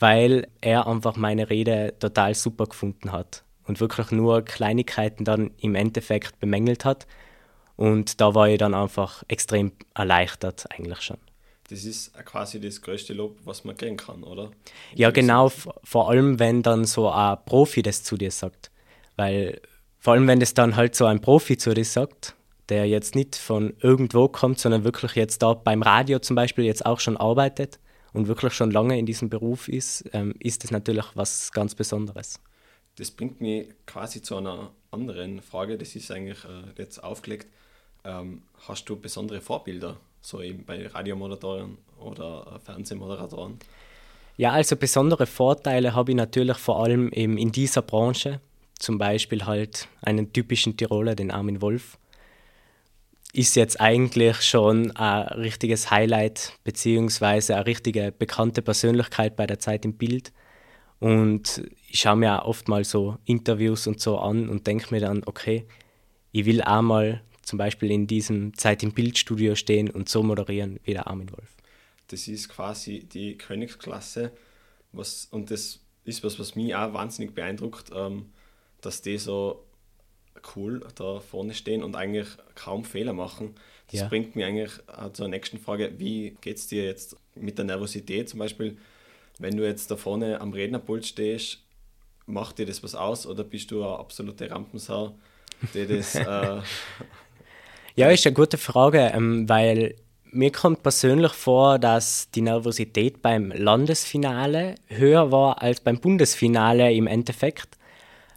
weil 0.00 0.48
er 0.60 0.88
einfach 0.88 1.14
meine 1.14 1.50
Rede 1.50 1.94
total 2.00 2.34
super 2.34 2.66
gefunden 2.66 3.12
hat 3.12 3.44
und 3.68 3.78
wirklich 3.78 4.10
nur 4.10 4.42
Kleinigkeiten 4.42 5.24
dann 5.24 5.52
im 5.58 5.76
Endeffekt 5.76 6.40
bemängelt 6.40 6.84
hat. 6.84 7.06
Und 7.76 8.20
da 8.20 8.34
war 8.34 8.48
ich 8.48 8.58
dann 8.58 8.74
einfach 8.74 9.22
extrem 9.28 9.70
erleichtert 9.94 10.64
eigentlich 10.72 11.02
schon. 11.02 11.18
Das 11.70 11.84
ist 11.84 12.14
quasi 12.24 12.60
das 12.60 12.82
größte 12.82 13.12
Lob, 13.14 13.38
was 13.44 13.62
man 13.62 13.76
gehen 13.76 13.96
kann, 13.96 14.24
oder? 14.24 14.50
Ja, 14.96 15.12
genau, 15.12 15.52
vor 15.84 16.10
allem 16.10 16.40
wenn 16.40 16.64
dann 16.64 16.84
so 16.84 17.08
ein 17.10 17.38
Profi 17.46 17.82
das 17.82 18.02
zu 18.02 18.16
dir 18.16 18.32
sagt. 18.32 18.72
Weil 19.14 19.60
vor 20.04 20.12
allem, 20.12 20.28
wenn 20.28 20.38
das 20.38 20.52
dann 20.52 20.76
halt 20.76 20.94
so 20.94 21.06
ein 21.06 21.22
Profi 21.22 21.56
zu 21.56 21.72
dir 21.72 21.86
sagt, 21.86 22.34
der 22.68 22.86
jetzt 22.86 23.14
nicht 23.14 23.36
von 23.36 23.72
irgendwo 23.80 24.28
kommt, 24.28 24.58
sondern 24.58 24.84
wirklich 24.84 25.14
jetzt 25.14 25.40
da 25.40 25.54
beim 25.54 25.80
Radio 25.80 26.18
zum 26.18 26.36
Beispiel 26.36 26.66
jetzt 26.66 26.84
auch 26.84 27.00
schon 27.00 27.16
arbeitet 27.16 27.78
und 28.12 28.28
wirklich 28.28 28.52
schon 28.52 28.70
lange 28.70 28.98
in 28.98 29.06
diesem 29.06 29.30
Beruf 29.30 29.66
ist, 29.66 30.04
ähm, 30.12 30.34
ist 30.40 30.62
das 30.62 30.70
natürlich 30.70 31.06
was 31.14 31.52
ganz 31.52 31.74
Besonderes. 31.74 32.38
Das 32.96 33.12
bringt 33.12 33.40
mich 33.40 33.68
quasi 33.86 34.20
zu 34.20 34.36
einer 34.36 34.72
anderen 34.90 35.40
Frage, 35.40 35.78
das 35.78 35.96
ist 35.96 36.10
eigentlich 36.10 36.44
äh, 36.44 36.78
jetzt 36.78 37.02
aufgelegt. 37.02 37.46
Ähm, 38.04 38.42
hast 38.68 38.86
du 38.90 39.00
besondere 39.00 39.40
Vorbilder, 39.40 39.96
so 40.20 40.42
eben 40.42 40.66
bei 40.66 40.86
Radiomoderatoren 40.86 41.78
oder 41.98 42.56
äh, 42.56 42.58
Fernsehmoderatoren? 42.58 43.58
Ja, 44.36 44.52
also 44.52 44.76
besondere 44.76 45.24
Vorteile 45.24 45.94
habe 45.94 46.10
ich 46.10 46.16
natürlich 46.16 46.58
vor 46.58 46.84
allem 46.84 47.10
eben 47.10 47.38
in 47.38 47.52
dieser 47.52 47.80
Branche 47.80 48.42
zum 48.78 48.98
Beispiel 48.98 49.46
halt 49.46 49.88
einen 50.02 50.32
typischen 50.32 50.76
Tiroler, 50.76 51.14
den 51.14 51.30
Armin 51.30 51.62
Wolf, 51.62 51.98
ist 53.32 53.56
jetzt 53.56 53.80
eigentlich 53.80 54.42
schon 54.42 54.92
ein 54.92 55.26
richtiges 55.28 55.90
Highlight, 55.90 56.52
beziehungsweise 56.62 57.56
eine 57.56 57.66
richtige 57.66 58.12
bekannte 58.12 58.62
Persönlichkeit 58.62 59.34
bei 59.34 59.46
der 59.46 59.58
Zeit 59.58 59.84
im 59.84 59.94
Bild. 59.94 60.32
Und 61.00 61.62
ich 61.88 62.00
schaue 62.00 62.16
mir 62.16 62.42
auch 62.42 62.48
oft 62.48 62.68
mal 62.68 62.84
so 62.84 63.18
Interviews 63.24 63.88
und 63.88 64.00
so 64.00 64.18
an 64.18 64.48
und 64.48 64.66
denke 64.66 64.94
mir 64.94 65.00
dann, 65.00 65.22
okay, 65.26 65.66
ich 66.30 66.44
will 66.46 66.62
auch 66.62 66.82
mal 66.82 67.22
zum 67.42 67.58
Beispiel 67.58 67.90
in 67.90 68.06
diesem 68.06 68.56
Zeit 68.56 68.82
im 68.82 68.92
Bildstudio 68.92 69.56
stehen 69.56 69.90
und 69.90 70.08
so 70.08 70.22
moderieren 70.22 70.78
wie 70.84 70.92
der 70.92 71.08
Armin 71.08 71.30
Wolf. 71.32 71.56
Das 72.08 72.28
ist 72.28 72.48
quasi 72.48 73.00
die 73.00 73.36
Königsklasse, 73.36 74.32
was, 74.92 75.26
und 75.30 75.50
das 75.50 75.80
ist 76.04 76.22
was, 76.22 76.38
was 76.38 76.54
mich 76.54 76.74
auch 76.74 76.92
wahnsinnig 76.92 77.34
beeindruckt. 77.34 77.90
Ähm, 77.94 78.26
dass 78.86 79.02
die 79.02 79.18
so 79.18 79.64
cool 80.54 80.86
da 80.94 81.20
vorne 81.20 81.54
stehen 81.54 81.82
und 81.82 81.96
eigentlich 81.96 82.28
kaum 82.54 82.84
Fehler 82.84 83.12
machen. 83.12 83.54
Das 83.90 84.00
ja. 84.00 84.08
bringt 84.08 84.36
mich 84.36 84.44
eigentlich 84.44 84.72
zur 85.12 85.28
nächsten 85.28 85.58
Frage. 85.58 85.92
Wie 85.98 86.36
geht 86.40 86.58
es 86.58 86.66
dir 86.66 86.84
jetzt 86.84 87.16
mit 87.34 87.58
der 87.58 87.64
Nervosität 87.64 88.28
zum 88.28 88.40
Beispiel? 88.40 88.76
Wenn 89.38 89.56
du 89.56 89.66
jetzt 89.66 89.90
da 89.90 89.96
vorne 89.96 90.40
am 90.40 90.52
Rednerpult 90.52 91.06
stehst, 91.06 91.58
macht 92.26 92.58
dir 92.58 92.66
das 92.66 92.82
was 92.82 92.94
aus 92.94 93.26
oder 93.26 93.44
bist 93.44 93.70
du 93.70 93.82
eine 93.82 93.98
absolute 93.98 94.50
Rampensau, 94.50 95.14
die 95.74 95.86
das. 95.86 96.14
äh, 96.14 96.60
ja, 97.96 98.10
ist 98.10 98.26
eine 98.26 98.34
gute 98.34 98.58
Frage, 98.58 99.12
ähm, 99.14 99.48
weil 99.48 99.96
mir 100.30 100.50
kommt 100.50 100.82
persönlich 100.82 101.32
vor, 101.32 101.78
dass 101.78 102.30
die 102.30 102.42
Nervosität 102.42 103.22
beim 103.22 103.52
Landesfinale 103.52 104.74
höher 104.88 105.30
war 105.30 105.62
als 105.62 105.80
beim 105.80 106.00
Bundesfinale 106.00 106.92
im 106.92 107.06
Endeffekt. 107.06 107.78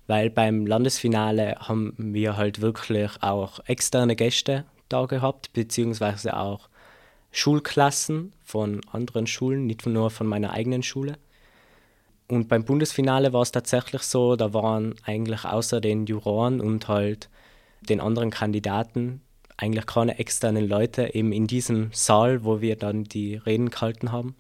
Weil 0.07 0.29
beim 0.29 0.65
Landesfinale 0.65 1.57
haben 1.59 1.93
wir 1.97 2.37
halt 2.37 2.61
wirklich 2.61 3.11
auch 3.21 3.59
externe 3.65 4.15
Gäste 4.15 4.65
da 4.89 5.05
gehabt, 5.05 5.51
beziehungsweise 5.53 6.37
auch 6.37 6.69
Schulklassen 7.31 8.33
von 8.43 8.81
anderen 8.91 9.27
Schulen, 9.27 9.65
nicht 9.67 9.85
nur 9.85 10.09
von 10.09 10.27
meiner 10.27 10.51
eigenen 10.51 10.81
Schule. 10.81 11.17
Und 12.29 12.47
beim 12.47 12.65
Bundesfinale 12.65 13.31
war 13.33 13.41
es 13.41 13.51
tatsächlich 13.51 14.01
so, 14.01 14.35
da 14.35 14.53
waren 14.53 14.95
eigentlich 15.03 15.45
außer 15.45 15.79
den 15.81 16.05
Juroren 16.05 16.61
und 16.61 16.87
halt 16.87 17.29
den 17.81 17.99
anderen 18.01 18.31
Kandidaten 18.31 19.21
eigentlich 19.57 19.85
keine 19.85 20.19
externen 20.19 20.67
Leute 20.67 21.13
eben 21.15 21.31
in 21.31 21.47
diesem 21.47 21.89
Saal, 21.91 22.43
wo 22.43 22.61
wir 22.61 22.75
dann 22.75 23.05
die 23.05 23.35
Reden 23.35 23.69
gehalten 23.69 24.11
haben. 24.11 24.35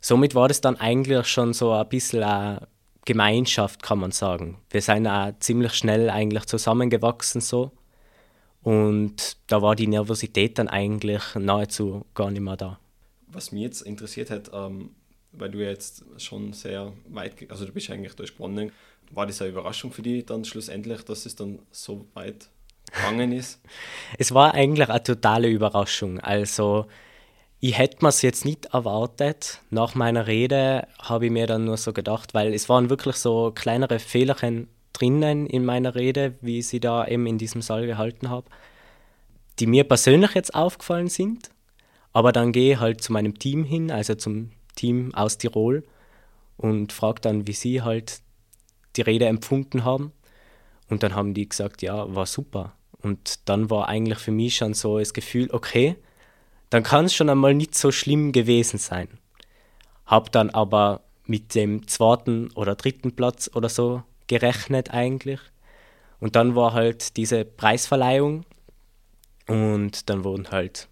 Somit 0.00 0.34
war 0.34 0.48
das 0.48 0.60
dann 0.60 0.76
eigentlich 0.76 1.26
schon 1.26 1.52
so 1.52 1.72
ein 1.72 1.88
bisschen 1.88 2.22
eine 2.22 2.68
Gemeinschaft, 3.08 3.82
kann 3.82 4.00
man 4.00 4.10
sagen. 4.10 4.58
Wir 4.68 4.82
sind 4.82 5.06
auch 5.06 5.32
ziemlich 5.40 5.72
schnell 5.72 6.10
eigentlich 6.10 6.44
zusammengewachsen 6.44 7.40
so. 7.40 7.72
Und 8.62 9.38
da 9.46 9.62
war 9.62 9.74
die 9.74 9.86
Nervosität 9.86 10.58
dann 10.58 10.68
eigentlich 10.68 11.22
nahezu 11.34 12.04
gar 12.12 12.30
nicht 12.30 12.42
mehr 12.42 12.58
da. 12.58 12.78
Was 13.28 13.50
mich 13.50 13.62
jetzt 13.62 13.80
interessiert 13.80 14.30
hat, 14.30 14.50
ähm, 14.52 14.90
weil 15.32 15.50
du 15.50 15.64
jetzt 15.64 16.04
schon 16.18 16.52
sehr 16.52 16.92
weit, 17.08 17.50
also 17.50 17.64
du 17.64 17.72
bist 17.72 17.88
eigentlich 17.90 18.14
durchsponnen, 18.14 18.72
war 19.10 19.26
das 19.26 19.40
eine 19.40 19.52
Überraschung 19.52 19.90
für 19.90 20.02
dich 20.02 20.26
dann 20.26 20.44
schlussendlich, 20.44 21.02
dass 21.02 21.24
es 21.24 21.34
dann 21.34 21.60
so 21.70 22.06
weit 22.12 22.50
gegangen 22.92 23.32
ist? 23.32 23.58
es 24.18 24.34
war 24.34 24.52
eigentlich 24.52 24.90
eine 24.90 25.02
totale 25.02 25.48
Überraschung. 25.48 26.20
Also 26.20 26.86
ich 27.60 27.76
hätte 27.76 27.98
mir 28.02 28.08
es 28.08 28.22
jetzt 28.22 28.44
nicht 28.44 28.66
erwartet. 28.66 29.60
Nach 29.70 29.94
meiner 29.94 30.26
Rede 30.26 30.86
habe 31.00 31.26
ich 31.26 31.32
mir 31.32 31.46
dann 31.46 31.64
nur 31.64 31.76
so 31.76 31.92
gedacht, 31.92 32.34
weil 32.34 32.54
es 32.54 32.68
waren 32.68 32.90
wirklich 32.90 33.16
so 33.16 33.52
kleinere 33.54 33.98
Fehlerchen 33.98 34.68
drinnen 34.92 35.46
in 35.46 35.64
meiner 35.64 35.94
Rede, 35.94 36.34
wie 36.40 36.62
sie 36.62 36.80
da 36.80 37.06
eben 37.06 37.26
in 37.26 37.38
diesem 37.38 37.62
Saal 37.62 37.86
gehalten 37.86 38.30
habe, 38.30 38.46
die 39.58 39.66
mir 39.66 39.84
persönlich 39.84 40.34
jetzt 40.34 40.54
aufgefallen 40.54 41.08
sind. 41.08 41.50
Aber 42.12 42.32
dann 42.32 42.52
gehe 42.52 42.74
ich 42.74 42.80
halt 42.80 43.02
zu 43.02 43.12
meinem 43.12 43.38
Team 43.38 43.64
hin, 43.64 43.90
also 43.90 44.14
zum 44.14 44.50
Team 44.76 45.14
aus 45.14 45.38
Tirol 45.38 45.84
und 46.56 46.92
frage 46.92 47.20
dann, 47.20 47.46
wie 47.46 47.52
sie 47.52 47.82
halt 47.82 48.20
die 48.96 49.02
Rede 49.02 49.26
empfunden 49.26 49.84
haben. 49.84 50.12
Und 50.88 51.02
dann 51.02 51.14
haben 51.14 51.34
die 51.34 51.48
gesagt, 51.48 51.82
ja, 51.82 52.14
war 52.14 52.26
super. 52.26 52.72
Und 53.02 53.48
dann 53.48 53.68
war 53.68 53.88
eigentlich 53.88 54.18
für 54.18 54.30
mich 54.30 54.56
schon 54.56 54.74
so 54.74 54.98
das 54.98 55.12
Gefühl, 55.12 55.48
okay, 55.52 55.96
dann 56.70 56.82
kann 56.82 57.06
es 57.06 57.14
schon 57.14 57.30
einmal 57.30 57.54
nicht 57.54 57.74
so 57.74 57.90
schlimm 57.90 58.32
gewesen 58.32 58.78
sein. 58.78 59.08
Hab 60.06 60.32
dann 60.32 60.50
aber 60.50 61.02
mit 61.24 61.54
dem 61.54 61.86
zweiten 61.86 62.50
oder 62.52 62.74
dritten 62.74 63.14
Platz 63.14 63.50
oder 63.54 63.68
so 63.68 64.02
gerechnet 64.26 64.90
eigentlich. 64.92 65.40
Und 66.20 66.36
dann 66.36 66.56
war 66.56 66.72
halt 66.72 67.16
diese 67.16 67.44
Preisverleihung 67.44 68.44
und 69.46 70.08
dann 70.10 70.24
wurden 70.24 70.50
halt, 70.50 70.88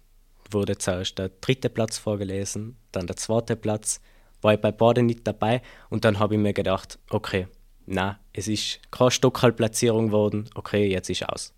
wurde 0.51 0.77
zuerst 0.77 1.19
der 1.19 1.29
dritte 1.41 1.69
Platz 1.69 1.97
vorgelesen, 1.97 2.77
dann 2.91 3.07
der 3.07 3.17
zweite 3.17 3.55
Platz, 3.55 3.99
war 4.41 4.53
ich 4.53 4.61
bei 4.61 4.71
beiden 4.71 5.07
nicht 5.07 5.25
dabei 5.25 5.61
und 5.89 6.05
dann 6.05 6.19
habe 6.19 6.35
ich 6.35 6.41
mir 6.41 6.53
gedacht, 6.53 6.99
okay, 7.09 7.47
na, 7.85 8.19
es 8.33 8.47
ist 8.47 8.79
keine 8.91 9.11
Stockhaltplatzierung 9.11 10.07
geworden, 10.07 10.49
okay, 10.55 10.87
jetzt 10.87 11.09
ist 11.09 11.27
aus. 11.27 11.53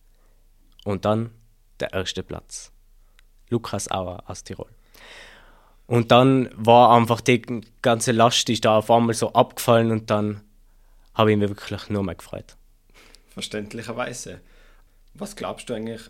Und 0.85 1.05
dann 1.05 1.31
der 1.79 1.93
erste 1.93 2.23
Platz. 2.23 2.71
Lukas 3.50 3.89
Auer 3.91 4.24
aus 4.27 4.44
Tirol. 4.44 4.70
Und 5.88 6.12
dann 6.12 6.50
war 6.56 6.96
einfach 6.96 7.20
die 7.20 7.41
ganze 7.82 8.12
Last 8.12 8.50
ist 8.50 8.63
da 8.63 8.77
auf 8.77 8.91
einmal 8.91 9.15
so 9.15 9.34
abgefallen 9.34 9.91
und 9.91 10.10
dann 10.10 10.41
habe 11.15 11.32
ich 11.32 11.38
mich 11.38 11.50
wirklich 11.50 11.89
nur 11.89 12.03
mehr 12.03 12.15
gefreut. 12.15 12.56
Verständlicherweise. 13.29 14.41
Was 15.15 15.36
glaubst 15.36 15.70
du 15.70 15.74
eigentlich, 15.74 16.01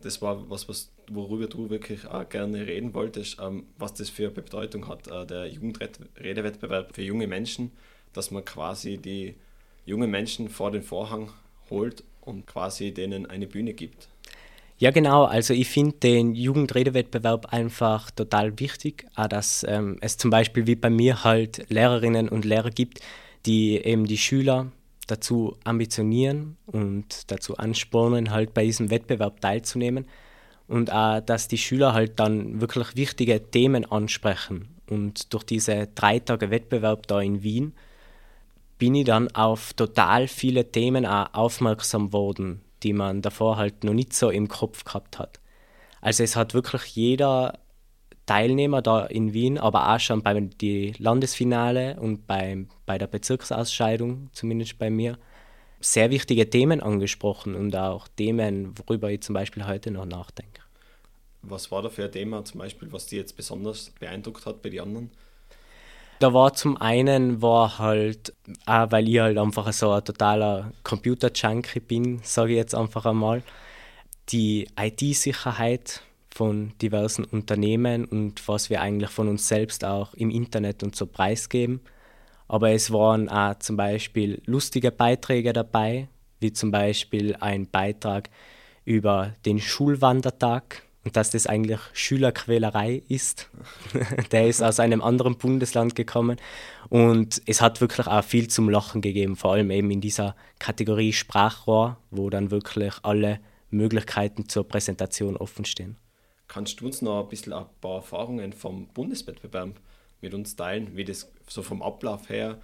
das 0.00 0.22
war 0.22 0.48
was, 0.48 0.68
was 0.68 0.90
worüber 1.10 1.48
du 1.48 1.68
wirklich 1.68 2.06
auch 2.06 2.28
gerne 2.28 2.66
reden 2.66 2.94
wolltest, 2.94 3.38
ähm, 3.40 3.66
was 3.76 3.94
das 3.94 4.08
für 4.08 4.30
Bedeutung 4.30 4.88
hat, 4.88 5.08
äh, 5.08 5.26
der 5.26 5.46
Jugendredewettbewerb 5.48 6.94
für 6.94 7.02
junge 7.02 7.26
Menschen, 7.26 7.72
dass 8.12 8.30
man 8.30 8.44
quasi 8.44 8.96
die 8.96 9.34
jungen 9.84 10.10
Menschen 10.10 10.48
vor 10.48 10.70
den 10.70 10.82
Vorhang 10.82 11.30
holt 11.68 12.04
und 12.20 12.46
quasi 12.46 12.92
denen 12.94 13.26
eine 13.26 13.46
Bühne 13.46 13.74
gibt. 13.74 14.08
Ja, 14.80 14.90
genau. 14.92 15.24
Also 15.24 15.52
ich 15.52 15.68
finde 15.68 15.98
den 15.98 16.34
Jugendredewettbewerb 16.34 17.52
einfach 17.52 18.10
total 18.10 18.58
wichtig, 18.58 19.06
auch 19.14 19.28
dass 19.28 19.62
ähm, 19.68 19.98
es 20.00 20.16
zum 20.16 20.30
Beispiel 20.30 20.66
wie 20.66 20.74
bei 20.74 20.88
mir 20.88 21.22
halt 21.22 21.66
Lehrerinnen 21.68 22.30
und 22.30 22.46
Lehrer 22.46 22.70
gibt, 22.70 23.00
die 23.44 23.76
eben 23.76 24.06
die 24.06 24.16
Schüler 24.16 24.72
dazu 25.06 25.58
ambitionieren 25.64 26.56
und 26.64 27.30
dazu 27.30 27.58
anspornen, 27.58 28.30
halt 28.30 28.54
bei 28.54 28.64
diesem 28.64 28.88
Wettbewerb 28.90 29.42
teilzunehmen. 29.42 30.06
Und 30.66 30.90
auch, 30.90 31.20
dass 31.20 31.46
die 31.46 31.58
Schüler 31.58 31.92
halt 31.92 32.18
dann 32.18 32.62
wirklich 32.62 32.96
wichtige 32.96 33.50
Themen 33.50 33.84
ansprechen. 33.84 34.68
Und 34.88 35.34
durch 35.34 35.44
diese 35.44 35.88
drei 35.94 36.20
Tage 36.20 36.50
Wettbewerb 36.50 37.06
da 37.06 37.20
in 37.20 37.42
Wien 37.42 37.74
bin 38.78 38.94
ich 38.94 39.04
dann 39.04 39.28
auf 39.34 39.74
total 39.74 40.26
viele 40.26 40.72
Themen 40.72 41.04
auch 41.04 41.34
aufmerksam 41.34 42.14
worden, 42.14 42.62
die 42.82 42.92
man 42.92 43.22
davor 43.22 43.56
halt 43.56 43.84
noch 43.84 43.94
nicht 43.94 44.12
so 44.12 44.30
im 44.30 44.48
Kopf 44.48 44.84
gehabt 44.84 45.18
hat. 45.18 45.40
Also 46.00 46.22
es 46.22 46.36
hat 46.36 46.54
wirklich 46.54 46.86
jeder 46.96 47.58
Teilnehmer 48.26 48.80
da 48.80 49.06
in 49.06 49.32
Wien, 49.32 49.58
aber 49.58 49.92
auch 49.94 50.00
schon 50.00 50.22
beim 50.22 50.50
die 50.50 50.94
Landesfinale 50.98 51.98
und 52.00 52.26
beim, 52.26 52.68
bei 52.86 52.96
der 52.96 53.06
Bezirksausscheidung, 53.06 54.30
zumindest 54.32 54.78
bei 54.78 54.88
mir, 54.88 55.18
sehr 55.80 56.10
wichtige 56.10 56.48
Themen 56.48 56.80
angesprochen 56.80 57.54
und 57.54 57.74
auch 57.74 58.06
Themen, 58.08 58.74
worüber 58.78 59.10
ich 59.10 59.22
zum 59.22 59.34
Beispiel 59.34 59.66
heute 59.66 59.90
noch 59.90 60.04
nachdenke. 60.04 60.62
Was 61.42 61.70
war 61.70 61.82
da 61.82 61.88
für 61.88 62.04
ein 62.04 62.12
Thema 62.12 62.44
zum 62.44 62.60
Beispiel, 62.60 62.92
was 62.92 63.06
dich 63.06 63.18
jetzt 63.18 63.36
besonders 63.36 63.90
beeindruckt 63.98 64.44
hat 64.44 64.62
bei 64.62 64.68
den 64.68 64.80
anderen? 64.80 65.10
Da 66.20 66.34
war 66.34 66.52
zum 66.52 66.76
einen, 66.76 67.40
war 67.40 67.78
halt, 67.78 68.34
auch 68.66 68.92
weil 68.92 69.08
ich 69.08 69.20
halt 69.20 69.38
einfach 69.38 69.72
so 69.72 69.90
ein 69.90 70.04
totaler 70.04 70.70
Computer-Junkie 70.84 71.80
bin, 71.80 72.20
sage 72.22 72.52
ich 72.52 72.58
jetzt 72.58 72.74
einfach 72.74 73.06
einmal, 73.06 73.42
die 74.28 74.68
IT-Sicherheit 74.78 76.02
von 76.28 76.72
diversen 76.82 77.24
Unternehmen 77.24 78.04
und 78.04 78.46
was 78.46 78.68
wir 78.68 78.82
eigentlich 78.82 79.08
von 79.08 79.28
uns 79.28 79.48
selbst 79.48 79.82
auch 79.82 80.12
im 80.12 80.28
Internet 80.28 80.82
und 80.82 80.94
so 80.94 81.06
preisgeben. 81.06 81.80
Aber 82.48 82.70
es 82.70 82.92
waren 82.92 83.30
auch 83.30 83.58
zum 83.58 83.78
Beispiel 83.78 84.42
lustige 84.44 84.92
Beiträge 84.92 85.54
dabei, 85.54 86.08
wie 86.38 86.52
zum 86.52 86.70
Beispiel 86.70 87.34
ein 87.40 87.66
Beitrag 87.66 88.28
über 88.84 89.34
den 89.46 89.58
Schulwandertag 89.58 90.82
und 91.04 91.16
dass 91.16 91.30
das 91.30 91.46
eigentlich 91.46 91.80
Schülerquälerei 91.92 93.02
ist. 93.08 93.48
Der 94.32 94.46
ist 94.46 94.62
aus 94.62 94.80
einem 94.80 95.02
anderen 95.02 95.36
Bundesland 95.36 95.94
gekommen 95.94 96.36
und 96.88 97.40
es 97.46 97.60
hat 97.60 97.80
wirklich 97.80 98.06
auch 98.06 98.24
viel 98.24 98.48
zum 98.48 98.68
Lachen 98.68 99.00
gegeben, 99.00 99.36
vor 99.36 99.52
allem 99.52 99.70
eben 99.70 99.90
in 99.90 100.00
dieser 100.00 100.36
Kategorie 100.58 101.12
Sprachrohr, 101.12 101.96
wo 102.10 102.30
dann 102.30 102.50
wirklich 102.50 102.94
alle 103.02 103.40
Möglichkeiten 103.70 104.48
zur 104.48 104.66
Präsentation 104.66 105.36
offen 105.36 105.64
stehen. 105.64 105.96
Kannst 106.48 106.80
du 106.80 106.86
uns 106.86 107.00
noch 107.00 107.22
ein 107.22 107.28
bisschen 107.28 107.52
ein 107.52 107.66
paar 107.80 107.96
Erfahrungen 107.96 108.52
vom 108.52 108.88
Bundeswettbewerb 108.88 109.80
mit 110.20 110.34
uns 110.34 110.56
teilen, 110.56 110.96
wie 110.96 111.04
das 111.04 111.30
so 111.48 111.62
vom 111.62 111.80
Ablauf 111.82 112.28
her? 112.28 112.58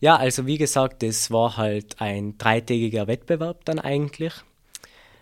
Ja, 0.00 0.16
also 0.16 0.46
wie 0.46 0.58
gesagt, 0.58 1.02
das 1.02 1.30
war 1.32 1.56
halt 1.56 2.00
ein 2.00 2.38
dreitägiger 2.38 3.08
Wettbewerb 3.08 3.64
dann 3.64 3.80
eigentlich. 3.80 4.32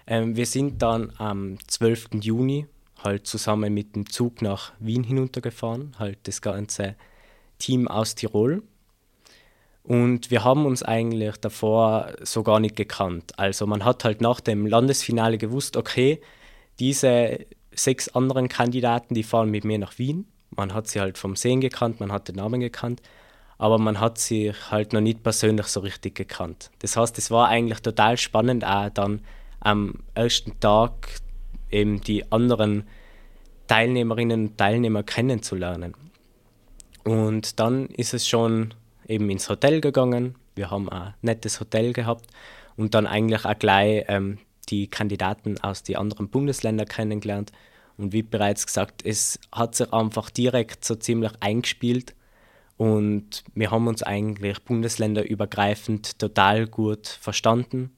Ähm, 0.07 0.37
wir 0.37 0.47
sind 0.47 0.83
dann 0.83 1.13
am 1.19 1.59
12. 1.67 2.09
Juni 2.21 2.67
halt 3.03 3.27
zusammen 3.27 3.75
mit 3.75 3.95
dem 3.97 4.09
Zug 4.09 4.43
nach 4.43 4.73
Wien 4.79 5.05
hinuntergefahren, 5.05 5.95
halt 5.99 6.19
das 6.25 6.41
ganze 6.43 6.97
Team 7.59 7.89
aus 7.89 8.15
Tirol. 8.15 8.63
Und 9.83 10.31
wir 10.31 10.43
haben 10.43 10.67
uns 10.67 10.83
eigentlich 10.83 11.37
davor 11.37 12.13
so 12.23 12.43
gar 12.43 12.59
nicht 12.59 12.75
gekannt. 12.77 13.39
Also 13.39 13.67
man 13.67 13.85
hat 13.85 14.05
halt 14.05 14.21
nach 14.21 14.41
dem 14.41 14.67
Landesfinale 14.67 15.39
gewusst, 15.39 15.77
okay, 15.77 16.21
diese 16.81 17.47
sechs 17.73 18.09
anderen 18.09 18.49
Kandidaten, 18.49 19.15
die 19.15 19.23
fahren 19.23 19.51
mit 19.51 19.65
mir 19.65 19.79
nach 19.79 19.99
Wien. 19.99 20.27
Man 20.51 20.75
hat 20.75 20.89
sie 20.89 21.01
halt 21.01 21.19
vom 21.19 21.37
Sehen 21.37 21.61
gekannt, 21.61 22.01
man 22.01 22.11
hat 22.13 22.29
den 22.29 22.37
Namen 22.37 22.61
gekannt. 22.61 23.01
aber 23.59 23.79
man 23.79 24.01
hat 24.01 24.19
sich 24.19 24.55
halt 24.71 24.93
noch 24.93 25.01
nicht 25.01 25.23
persönlich 25.23 25.67
so 25.67 25.81
richtig 25.81 26.15
gekannt. 26.15 26.71
Das 26.81 26.97
heißt, 26.97 27.17
es 27.19 27.31
war 27.31 27.49
eigentlich 27.49 27.81
total 27.81 28.17
spannend, 28.19 28.65
auch 28.65 28.91
dann 28.91 29.23
am 29.67 29.95
ersten 30.15 30.59
Tag 30.61 31.21
eben 31.71 32.01
die 32.01 32.31
anderen 32.31 32.85
Teilnehmerinnen 33.67 34.49
und 34.49 34.59
Teilnehmer 34.59 35.03
kennenzulernen. 35.03 35.95
Und 37.03 37.59
dann 37.59 37.87
ist 37.87 38.15
es 38.15 38.29
schon 38.29 38.75
eben 39.09 39.29
ins 39.29 39.49
Hotel 39.49 39.81
gegangen. 39.81 40.37
Wir 40.55 40.71
haben 40.71 40.89
ein 40.89 41.15
nettes 41.21 41.59
Hotel 41.59 41.93
gehabt 41.93 42.27
und 42.77 42.95
dann 42.95 43.09
eigentlich 43.09 43.45
auch 43.45 43.59
gleich 43.59 44.05
ähm, 44.07 44.39
die 44.69 44.87
Kandidaten 44.87 45.61
aus 45.61 45.83
den 45.83 45.97
anderen 45.97 46.29
Bundesländern 46.29 46.87
kennengelernt. 46.87 47.51
Und 47.97 48.13
wie 48.13 48.23
bereits 48.23 48.67
gesagt, 48.67 49.05
es 49.05 49.41
hat 49.51 49.75
sich 49.75 49.93
einfach 49.93 50.31
direkt 50.31 50.85
so 50.85 50.95
ziemlich 50.95 51.33
eingespielt 51.41 52.15
und 52.77 53.43
wir 53.55 53.71
haben 53.71 53.89
uns 53.89 54.03
eigentlich 54.03 54.63
bundesländerübergreifend 54.63 56.19
total 56.19 56.67
gut 56.67 57.07
verstanden. 57.07 57.96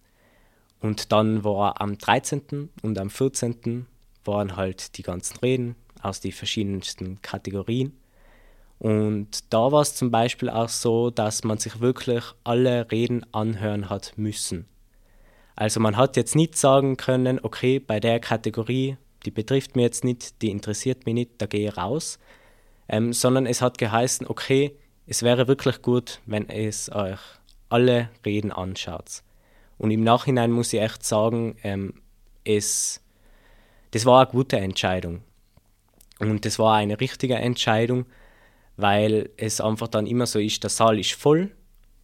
Und 0.81 1.13
dann 1.13 1.45
war 1.45 1.81
am 1.81 1.99
13. 1.99 2.71
und 2.83 2.99
am 2.99 3.11
14. 3.11 3.87
waren 4.25 4.57
halt 4.57 4.97
die 4.97 5.03
ganzen 5.03 5.39
Reden 5.39 5.75
aus 6.03 6.21
den 6.21 6.33
verschiedensten 6.33 7.21
Kategorien. 7.23 7.93
Und 8.79 9.53
da 9.53 9.73
war 9.73 9.83
es 9.83 9.95
zum 9.95 10.11
Beispiel 10.11 10.49
auch 10.49 10.69
so, 10.69 11.11
dass 11.11 11.43
man 11.43 11.59
sich 11.59 11.81
wirklich 11.81 12.23
alle 12.45 12.91
Reden 12.93 13.27
anhören 13.33 13.91
hat 13.91 14.13
müssen. 14.17 14.67
Also 15.57 15.81
man 15.81 15.97
hat 15.97 16.17
jetzt 16.17 16.37
nicht 16.37 16.57
sagen 16.57 16.97
können, 16.97 17.41
okay, 17.43 17.81
bei 17.81 17.99
der 17.99 18.21
Kategorie, 18.21 18.97
die 19.25 19.33
betrifft 19.33 19.75
mich 19.75 19.83
jetzt 19.83 20.05
nicht, 20.05 20.41
die 20.41 20.51
interessiert 20.51 21.05
mich 21.07 21.15
nicht, 21.15 21.31
da 21.39 21.47
gehe 21.47 21.69
ich 21.71 21.77
raus, 21.77 22.21
ähm, 22.89 23.13
sondern 23.13 23.47
es 23.47 23.61
hat 23.61 23.79
geheißen, 23.79 24.29
okay, 24.29 24.77
es 25.07 25.25
wäre 25.25 25.49
wirklich 25.49 25.83
gut, 25.83 26.21
wenn 26.27 26.49
es 26.49 26.93
euch 26.93 27.19
alle 27.69 28.11
Reden 28.25 28.53
anschaut. 28.53 29.23
Und 29.79 29.93
im 29.93 30.03
Nachhinein 30.03 30.51
muss 30.51 30.73
ich 30.73 30.81
echt 30.81 31.05
sagen, 31.05 31.57
ähm, 31.63 31.95
es, 32.45 33.01
das 33.93 34.05
war 34.05 34.23
eine 34.23 34.31
gute 34.31 34.59
Entscheidung. 34.59 35.23
Und 36.19 36.45
das 36.45 36.59
war 36.59 36.77
eine 36.77 37.01
richtige 37.01 37.37
Entscheidung, 37.37 38.07
weil 38.77 39.31
es 39.37 39.61
einfach 39.61 39.89
dann 39.89 40.07
immer 40.07 40.27
so 40.27 40.41
ist, 40.41 40.63
der 40.65 40.71
Saal 40.71 40.99
ist 40.99 41.13
voll, 41.13 41.53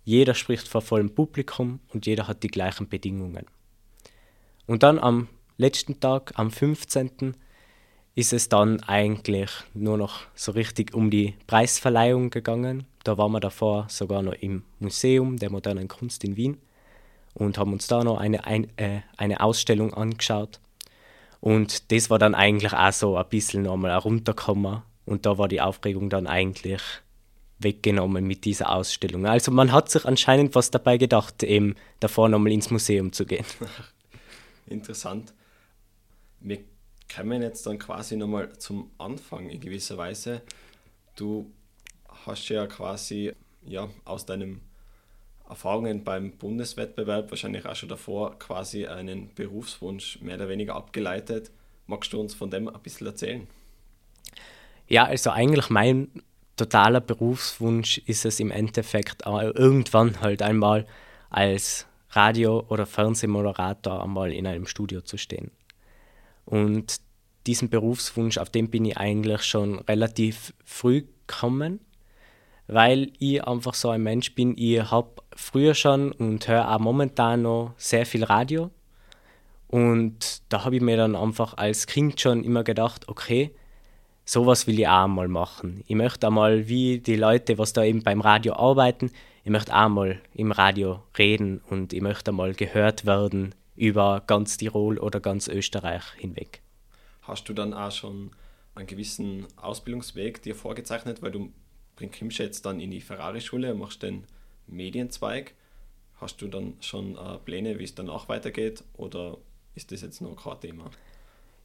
jeder 0.04 0.34
spricht 0.34 0.68
vor 0.68 0.82
vollem 0.82 1.14
Publikum 1.14 1.80
und 1.92 2.06
jeder 2.06 2.28
hat 2.28 2.42
die 2.42 2.48
gleichen 2.48 2.88
Bedingungen. 2.88 3.46
Und 4.66 4.82
dann 4.82 4.98
am 4.98 5.28
letzten 5.56 5.98
Tag, 5.98 6.32
am 6.36 6.50
15., 6.50 7.36
ist 8.16 8.32
es 8.32 8.48
dann 8.48 8.80
eigentlich 8.84 9.50
nur 9.72 9.98
noch 9.98 10.20
so 10.36 10.52
richtig 10.52 10.94
um 10.94 11.10
die 11.10 11.34
Preisverleihung 11.48 12.30
gegangen. 12.30 12.86
Da 13.02 13.18
waren 13.18 13.32
wir 13.32 13.40
davor 13.40 13.86
sogar 13.88 14.22
noch 14.22 14.34
im 14.34 14.62
Museum 14.78 15.36
der 15.36 15.50
modernen 15.50 15.88
Kunst 15.88 16.22
in 16.22 16.36
Wien 16.36 16.58
und 17.34 17.58
haben 17.58 17.72
uns 17.72 17.86
da 17.86 18.02
noch 18.04 18.18
eine, 18.18 18.44
ein, 18.44 18.68
äh, 18.78 19.00
eine 19.16 19.40
Ausstellung 19.40 19.92
angeschaut. 19.92 20.60
Und 21.40 21.92
das 21.92 22.08
war 22.08 22.18
dann 22.18 22.34
eigentlich 22.34 22.72
auch 22.72 22.92
so 22.92 23.16
ein 23.16 23.28
bisschen 23.28 23.62
nochmal 23.62 23.96
runtergekommen. 23.98 24.82
Und 25.04 25.26
da 25.26 25.36
war 25.36 25.48
die 25.48 25.60
Aufregung 25.60 26.08
dann 26.08 26.26
eigentlich 26.26 26.80
weggenommen 27.58 28.26
mit 28.26 28.44
dieser 28.44 28.70
Ausstellung. 28.72 29.26
Also 29.26 29.50
man 29.50 29.72
hat 29.72 29.90
sich 29.90 30.04
anscheinend 30.04 30.54
was 30.54 30.70
dabei 30.70 30.96
gedacht, 30.96 31.42
eben 31.42 31.74
davor 32.00 32.28
nochmal 32.28 32.52
ins 32.52 32.70
Museum 32.70 33.12
zu 33.12 33.26
gehen. 33.26 33.44
Interessant. 34.66 35.34
Wir 36.40 36.60
kommen 37.14 37.42
jetzt 37.42 37.66
dann 37.66 37.78
quasi 37.78 38.16
nochmal 38.16 38.56
zum 38.58 38.90
Anfang 38.98 39.48
in 39.50 39.60
gewisser 39.60 39.96
Weise. 39.98 40.42
Du 41.16 41.50
hast 42.26 42.48
ja 42.48 42.66
quasi 42.66 43.32
ja, 43.66 43.88
aus 44.04 44.26
deinen 44.26 44.60
Erfahrungen 45.54 46.04
beim 46.04 46.32
Bundeswettbewerb, 46.32 47.30
wahrscheinlich 47.30 47.64
auch 47.64 47.76
schon 47.76 47.88
davor, 47.88 48.38
quasi 48.38 48.86
einen 48.86 49.32
Berufswunsch 49.34 50.20
mehr 50.20 50.36
oder 50.36 50.48
weniger 50.48 50.74
abgeleitet. 50.74 51.50
Magst 51.86 52.12
du 52.12 52.20
uns 52.20 52.34
von 52.34 52.50
dem 52.50 52.68
ein 52.68 52.80
bisschen 52.82 53.06
erzählen? 53.06 53.46
Ja, 54.88 55.04
also 55.04 55.30
eigentlich 55.30 55.70
mein 55.70 56.08
totaler 56.56 57.00
Berufswunsch 57.00 57.98
ist 57.98 58.24
es 58.24 58.40
im 58.40 58.50
Endeffekt 58.50 59.24
irgendwann 59.26 60.20
halt 60.20 60.42
einmal 60.42 60.86
als 61.30 61.86
Radio- 62.10 62.64
oder 62.68 62.86
Fernsehmoderator 62.86 64.02
einmal 64.02 64.32
in 64.32 64.46
einem 64.46 64.66
Studio 64.66 65.00
zu 65.00 65.16
stehen. 65.16 65.50
Und 66.44 67.00
diesen 67.46 67.70
Berufswunsch, 67.70 68.38
auf 68.38 68.50
den 68.50 68.70
bin 68.70 68.84
ich 68.84 68.96
eigentlich 68.96 69.42
schon 69.42 69.78
relativ 69.80 70.54
früh 70.64 71.04
gekommen, 71.26 71.80
weil 72.66 73.12
ich 73.18 73.44
einfach 73.44 73.74
so 73.74 73.90
ein 73.90 74.02
Mensch 74.02 74.34
bin. 74.34 74.54
Ich 74.56 74.90
habe 74.90 75.22
früher 75.34 75.74
schon 75.74 76.12
und 76.12 76.46
höre 76.48 76.70
auch 76.70 76.78
momentan 76.78 77.42
noch 77.42 77.74
sehr 77.76 78.06
viel 78.06 78.24
Radio. 78.24 78.70
Und 79.68 80.42
da 80.50 80.64
habe 80.64 80.76
ich 80.76 80.82
mir 80.82 80.96
dann 80.96 81.16
einfach 81.16 81.56
als 81.56 81.86
Kind 81.86 82.20
schon 82.20 82.44
immer 82.44 82.64
gedacht, 82.64 83.08
okay, 83.08 83.50
sowas 84.24 84.66
will 84.66 84.78
ich 84.78 84.88
auch 84.88 85.08
mal 85.08 85.28
machen. 85.28 85.82
Ich 85.86 85.96
möchte 85.96 86.26
einmal, 86.26 86.68
wie 86.68 87.00
die 87.00 87.16
Leute, 87.16 87.58
was 87.58 87.72
da 87.72 87.82
eben 87.82 88.02
beim 88.02 88.20
Radio 88.20 88.54
arbeiten, 88.54 89.10
ich 89.42 89.50
möchte 89.50 89.74
auch 89.74 89.88
mal 89.88 90.20
im 90.32 90.52
Radio 90.52 91.02
reden 91.18 91.60
und 91.68 91.92
ich 91.92 92.00
möchte 92.00 92.30
einmal 92.30 92.54
gehört 92.54 93.04
werden 93.04 93.54
über 93.76 94.22
ganz 94.26 94.56
Tirol 94.56 94.98
oder 94.98 95.20
ganz 95.20 95.48
Österreich 95.48 96.04
hinweg. 96.16 96.62
Hast 97.22 97.48
du 97.48 97.52
dann 97.52 97.74
auch 97.74 97.90
schon 97.90 98.30
einen 98.74 98.86
gewissen 98.86 99.46
Ausbildungsweg 99.56 100.42
dir 100.42 100.54
vorgezeichnet, 100.54 101.20
weil 101.22 101.32
du 101.32 101.52
kommst 102.18 102.38
jetzt 102.38 102.64
dann 102.64 102.80
in 102.80 102.90
die 102.90 103.00
Ferrari-Schule, 103.00 103.74
machst 103.74 104.02
den 104.02 104.24
Medienzweig. 104.66 105.54
Hast 106.20 106.40
du 106.40 106.48
dann 106.48 106.74
schon 106.80 107.16
äh, 107.16 107.38
Pläne, 107.44 107.78
wie 107.78 107.84
es 107.84 107.94
danach 107.94 108.28
weitergeht 108.28 108.84
oder 108.96 109.38
ist 109.74 109.92
das 109.92 110.02
jetzt 110.02 110.20
noch 110.20 110.36
kein 110.36 110.60
Thema? 110.60 110.90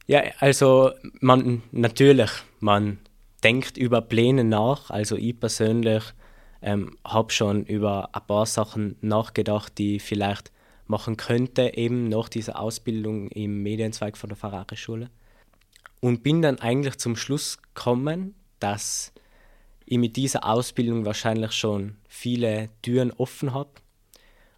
Ja, 0.06 0.22
also 0.40 0.90
man 1.20 1.62
natürlich, 1.70 2.30
man 2.58 2.98
denkt 3.44 3.76
über 3.76 4.00
Pläne 4.00 4.44
nach. 4.44 4.90
Also 4.90 5.16
ich 5.16 5.38
persönlich 5.38 6.02
ähm, 6.62 6.96
habe 7.04 7.32
schon 7.32 7.64
über 7.64 8.10
ein 8.12 8.26
paar 8.26 8.46
Sachen 8.46 8.96
nachgedacht, 9.00 9.78
die 9.78 9.96
ich 9.96 10.02
vielleicht 10.02 10.50
machen 10.86 11.16
könnte, 11.16 11.76
eben 11.76 12.08
nach 12.08 12.28
dieser 12.28 12.60
Ausbildung 12.60 13.28
im 13.28 13.62
Medienzweig 13.62 14.16
von 14.16 14.28
der 14.28 14.36
Ferrari-Schule. 14.36 15.08
Und 16.00 16.22
bin 16.22 16.42
dann 16.42 16.58
eigentlich 16.58 16.96
zum 16.96 17.14
Schluss 17.14 17.62
gekommen, 17.62 18.34
dass 18.58 19.12
ich 19.90 19.98
mit 19.98 20.14
dieser 20.14 20.44
Ausbildung 20.44 21.04
wahrscheinlich 21.04 21.50
schon 21.50 21.96
viele 22.08 22.70
Türen 22.80 23.10
offen 23.10 23.52
habe 23.52 23.70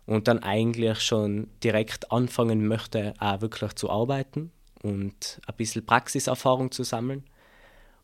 und 0.05 0.29
dann 0.29 0.41
eigentlich 0.41 1.01
schon 1.01 1.49
direkt 1.65 2.13
anfangen 2.13 2.69
möchte, 2.69 3.15
auch 3.19 3.41
wirklich 3.41 3.73
zu 3.73 3.89
arbeiten 3.89 4.53
und 4.83 5.41
ein 5.47 5.57
bisschen 5.57 5.87
Praxiserfahrung 5.87 6.71
zu 6.71 6.83
sammeln. 6.83 7.25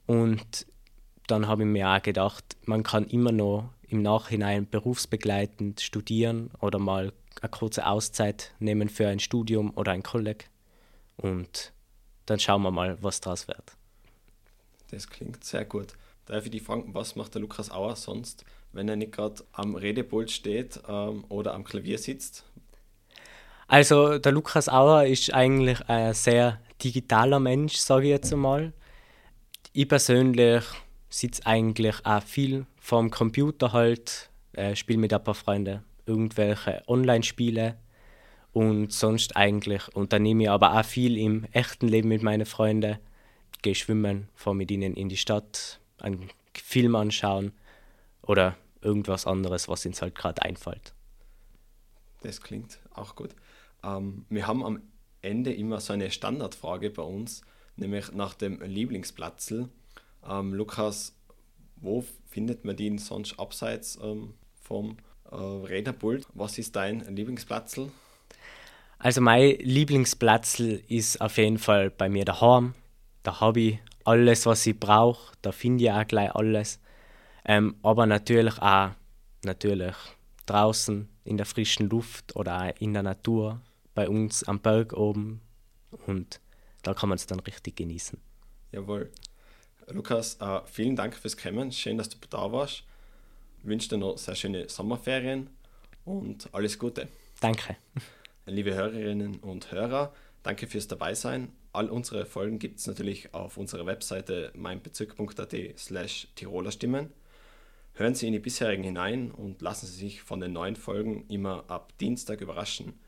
Und 0.07 0.67
dann 1.27 1.47
habe 1.47 1.65
ich 1.65 1.69
mir 1.69 1.91
auch 1.91 2.01
gedacht, 2.01 2.57
man 2.65 2.83
kann 2.83 3.05
immer 3.05 3.31
noch 3.31 3.69
im 3.89 4.01
Nachhinein 4.01 4.67
berufsbegleitend 4.67 5.83
studieren 5.83 6.51
oder 6.61 6.79
mal 6.79 7.13
eine 7.43 7.51
kurze 7.51 7.85
Auszeit 7.87 8.55
nehmen 8.59 8.89
für 8.89 9.07
ein 9.07 9.21
Studium 9.21 9.77
oder 9.77 9.93
ein 9.93 10.03
Kolleg. 10.03 10.49
Und 11.19 11.75
dann 12.25 12.41
schauen 12.41 12.63
wir 12.63 12.71
mal, 12.71 12.97
was 13.03 13.21
daraus 13.21 13.49
wird. 13.49 13.77
Das 14.91 15.11
klingt 15.11 15.45
sehr 15.45 15.67
gut. 15.67 15.93
Darf 16.29 16.45
ich 16.45 16.51
dich 16.51 16.63
fragen, 16.63 16.93
was 16.93 17.17
macht 17.17 17.35
der 17.35 17.41
Lukas 17.41 17.71
Auer 17.71 17.97
sonst, 17.97 18.45
wenn 18.73 18.87
er 18.87 18.97
nicht 18.97 19.13
gerade 19.13 19.43
am 19.53 19.75
Redepult 19.75 20.31
steht 20.31 20.79
ähm, 20.87 21.25
oder 21.31 21.55
am 21.55 21.65
Klavier 21.65 21.97
sitzt? 21.97 22.45
Also 23.67 24.19
der 24.19 24.33
Lukas 24.33 24.69
Auer 24.69 25.07
ist 25.07 25.33
eigentlich 25.33 25.81
ein 25.89 26.13
sehr 26.13 26.61
digitaler 26.85 27.41
Mensch, 27.41 27.77
sage 27.77 28.05
ich 28.05 28.11
jetzt 28.11 28.31
einmal. 28.31 28.75
Ich 29.73 29.89
persönlich 29.89 30.65
sitze 31.09 31.47
eigentlich 31.47 31.97
auch 32.05 32.23
viel 32.23 32.67
vorm 32.77 33.11
Computer 33.11 33.73
halt, 33.73 34.29
äh, 34.53 34.77
spiele 34.77 34.99
mit 34.99 35.15
ein 35.15 35.25
paar 35.25 35.35
Freunden 35.35 35.83
irgendwelche 36.05 36.83
Online-Spiele 36.89 37.79
und 38.53 38.93
sonst 38.93 39.35
eigentlich 39.35 39.89
unternehme 39.95 40.43
ich 40.43 40.51
aber 40.51 40.79
auch 40.79 40.85
viel 40.85 41.17
im 41.17 41.47
echten 41.53 41.89
Leben 41.89 42.09
mit 42.11 42.23
meinen 42.23 42.45
Freunden. 42.45 42.99
Gehe 43.63 43.75
schwimmen, 43.75 44.29
fahre 44.35 44.57
mit 44.57 44.71
ihnen 44.71 44.95
in 44.95 45.09
die 45.09 45.17
Stadt, 45.17 45.81
einen 45.99 46.31
Film 46.55 46.95
anschauen 46.97 47.53
oder 48.23 48.57
irgendwas 48.81 49.27
anderes, 49.27 49.69
was 49.69 49.87
uns 49.87 50.03
halt 50.03 50.15
gerade 50.15 50.43
einfällt. 50.43 50.93
Das 52.23 52.41
klingt 52.41 52.79
auch 52.93 53.17
gut. 53.17 53.35
Ähm, 53.83 54.25
wir 54.29 54.47
haben 54.47 54.65
am 54.65 54.83
Ende 55.23 55.53
immer 55.53 55.81
so 55.81 55.93
eine 55.93 56.11
Standardfrage 56.11 56.91
bei 56.91 57.03
uns, 57.03 57.43
nämlich 57.77 58.13
nach 58.13 58.35
dem 58.35 58.61
Lieblingsplatzl. 58.61 59.69
Ähm, 60.29 60.55
Lukas, 60.55 61.15
wo 61.77 62.05
findet 62.27 62.65
man 62.65 62.77
den 62.77 62.99
sonst 62.99 63.39
abseits 63.39 63.99
ähm, 64.03 64.35
vom 64.63 64.97
äh, 65.31 65.37
Rednerpult? 65.37 66.27
Was 66.35 66.59
ist 66.59 66.77
dein 66.77 67.01
Lieblingsplatzl? 67.15 67.91
Also 68.99 69.21
mein 69.21 69.57
Lieblingsplatzl 69.59 70.83
ist 70.89 71.21
auf 71.21 71.37
jeden 71.37 71.59
Fall 71.59 71.91
bei 71.91 72.09
mir 72.09 72.25
daheim. 72.25 72.75
Da 73.23 73.41
habe 73.41 73.61
ich 73.61 73.79
alles, 74.09 74.47
was 74.47 74.67
ich 74.67 74.79
brauche. 74.79 75.33
Da 75.43 75.53
finde 75.53 75.85
ich 75.85 75.91
auch 75.91 76.07
gleich 76.07 76.35
alles. 76.35 76.81
Ähm, 77.45 77.77
aber 77.83 78.07
natürlich 78.07 78.59
auch 78.61 78.91
natürlich 79.45 79.95
draußen 80.47 81.09
in 81.25 81.37
der 81.37 81.47
frischen 81.47 81.89
Luft 81.89 82.35
oder 82.37 82.63
auch 82.63 82.81
in 82.81 82.95
der 82.95 83.03
Natur, 83.03 83.61
bei 83.95 84.09
uns 84.09 84.45
am 84.45 84.61
Berg 84.61 84.93
oben 84.93 85.41
und 86.07 86.41
da 86.83 86.95
kann 86.95 87.09
man 87.09 87.17
es 87.17 87.27
dann 87.27 87.41
richtig 87.41 87.77
genießen. 87.77 88.19
Jawohl. 88.73 89.11
Lukas, 89.89 90.39
uh, 90.41 90.61
vielen 90.67 90.97
Dank 90.97 91.15
fürs 91.15 91.37
Kommen. 91.37 91.73
Schön, 91.73 91.99
dass 91.99 92.09
du 92.09 92.19
da 92.29 92.51
warst. 92.53 92.85
Ich 93.61 93.67
wünsche 93.67 93.89
dir 93.89 93.99
noch 93.99 94.19
sehr 94.19 94.35
schöne 94.35 94.69
Sommerferien 94.69 95.49
und 96.05 96.49
alles 96.53 96.79
Gute. 96.79 97.09
Danke. 97.41 97.77
Liebe 98.47 98.75
Hörerinnen 98.75 99.37
und 99.37 99.71
Hörer, 99.73 100.13
danke 100.43 100.67
fürs 100.67 100.89
Dabeisein. 100.89 101.53
All 101.73 101.91
unsere 101.91 102.27
Folgen 102.27 102.59
gibt 102.59 102.79
es 102.79 102.87
natürlich 102.87 103.35
auf 103.35 103.57
unserer 103.57 103.87
Webseite 103.87 104.53
meinbezirk.at 104.55 105.55
slash 105.77 106.29
Tiroler 106.35 106.71
Stimmen. 106.71 107.13
Hören 107.95 108.15
Sie 108.15 108.27
in 108.27 108.33
die 108.33 108.39
bisherigen 108.39 108.85
hinein 108.85 109.31
und 109.31 109.61
lassen 109.61 109.87
Sie 109.87 109.99
sich 109.99 110.23
von 110.23 110.41
den 110.41 110.53
neuen 110.53 110.77
Folgen 110.77 111.27
immer 111.29 111.65
ab 111.69 111.93
Dienstag 111.99 112.41
überraschen. 112.41 112.99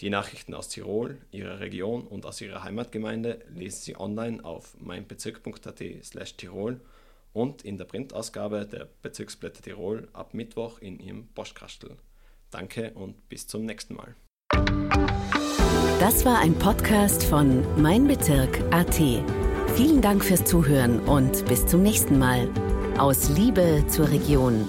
Die 0.00 0.10
Nachrichten 0.10 0.54
aus 0.54 0.68
Tirol, 0.68 1.18
Ihrer 1.30 1.60
Region 1.60 2.06
und 2.06 2.26
aus 2.26 2.40
Ihrer 2.40 2.64
Heimatgemeinde 2.64 3.44
lesen 3.48 3.82
Sie 3.82 3.96
online 3.96 4.44
auf 4.44 4.74
meinbezirk.at 4.80 5.82
slash 6.02 6.36
Tirol 6.36 6.80
und 7.32 7.62
in 7.62 7.78
der 7.78 7.84
Printausgabe 7.84 8.66
der 8.66 8.88
Bezirksblätter 9.02 9.62
Tirol 9.62 10.08
ab 10.12 10.34
Mittwoch 10.34 10.78
in 10.80 10.98
Ihrem 10.98 11.28
Postkastel. 11.28 11.96
Danke 12.50 12.92
und 12.94 13.28
bis 13.28 13.46
zum 13.46 13.64
nächsten 13.64 13.94
Mal. 13.94 14.16
Das 16.00 16.24
war 16.24 16.38
ein 16.38 16.54
Podcast 16.54 17.22
von 17.24 17.62
Mein 17.76 18.06
Bezirk 18.06 18.62
AT. 18.70 18.94
Vielen 19.76 20.00
Dank 20.00 20.24
fürs 20.24 20.42
Zuhören 20.46 20.98
und 21.00 21.44
bis 21.44 21.66
zum 21.66 21.82
nächsten 21.82 22.18
Mal. 22.18 22.48
Aus 22.96 23.28
Liebe 23.28 23.84
zur 23.86 24.08
Region. 24.08 24.66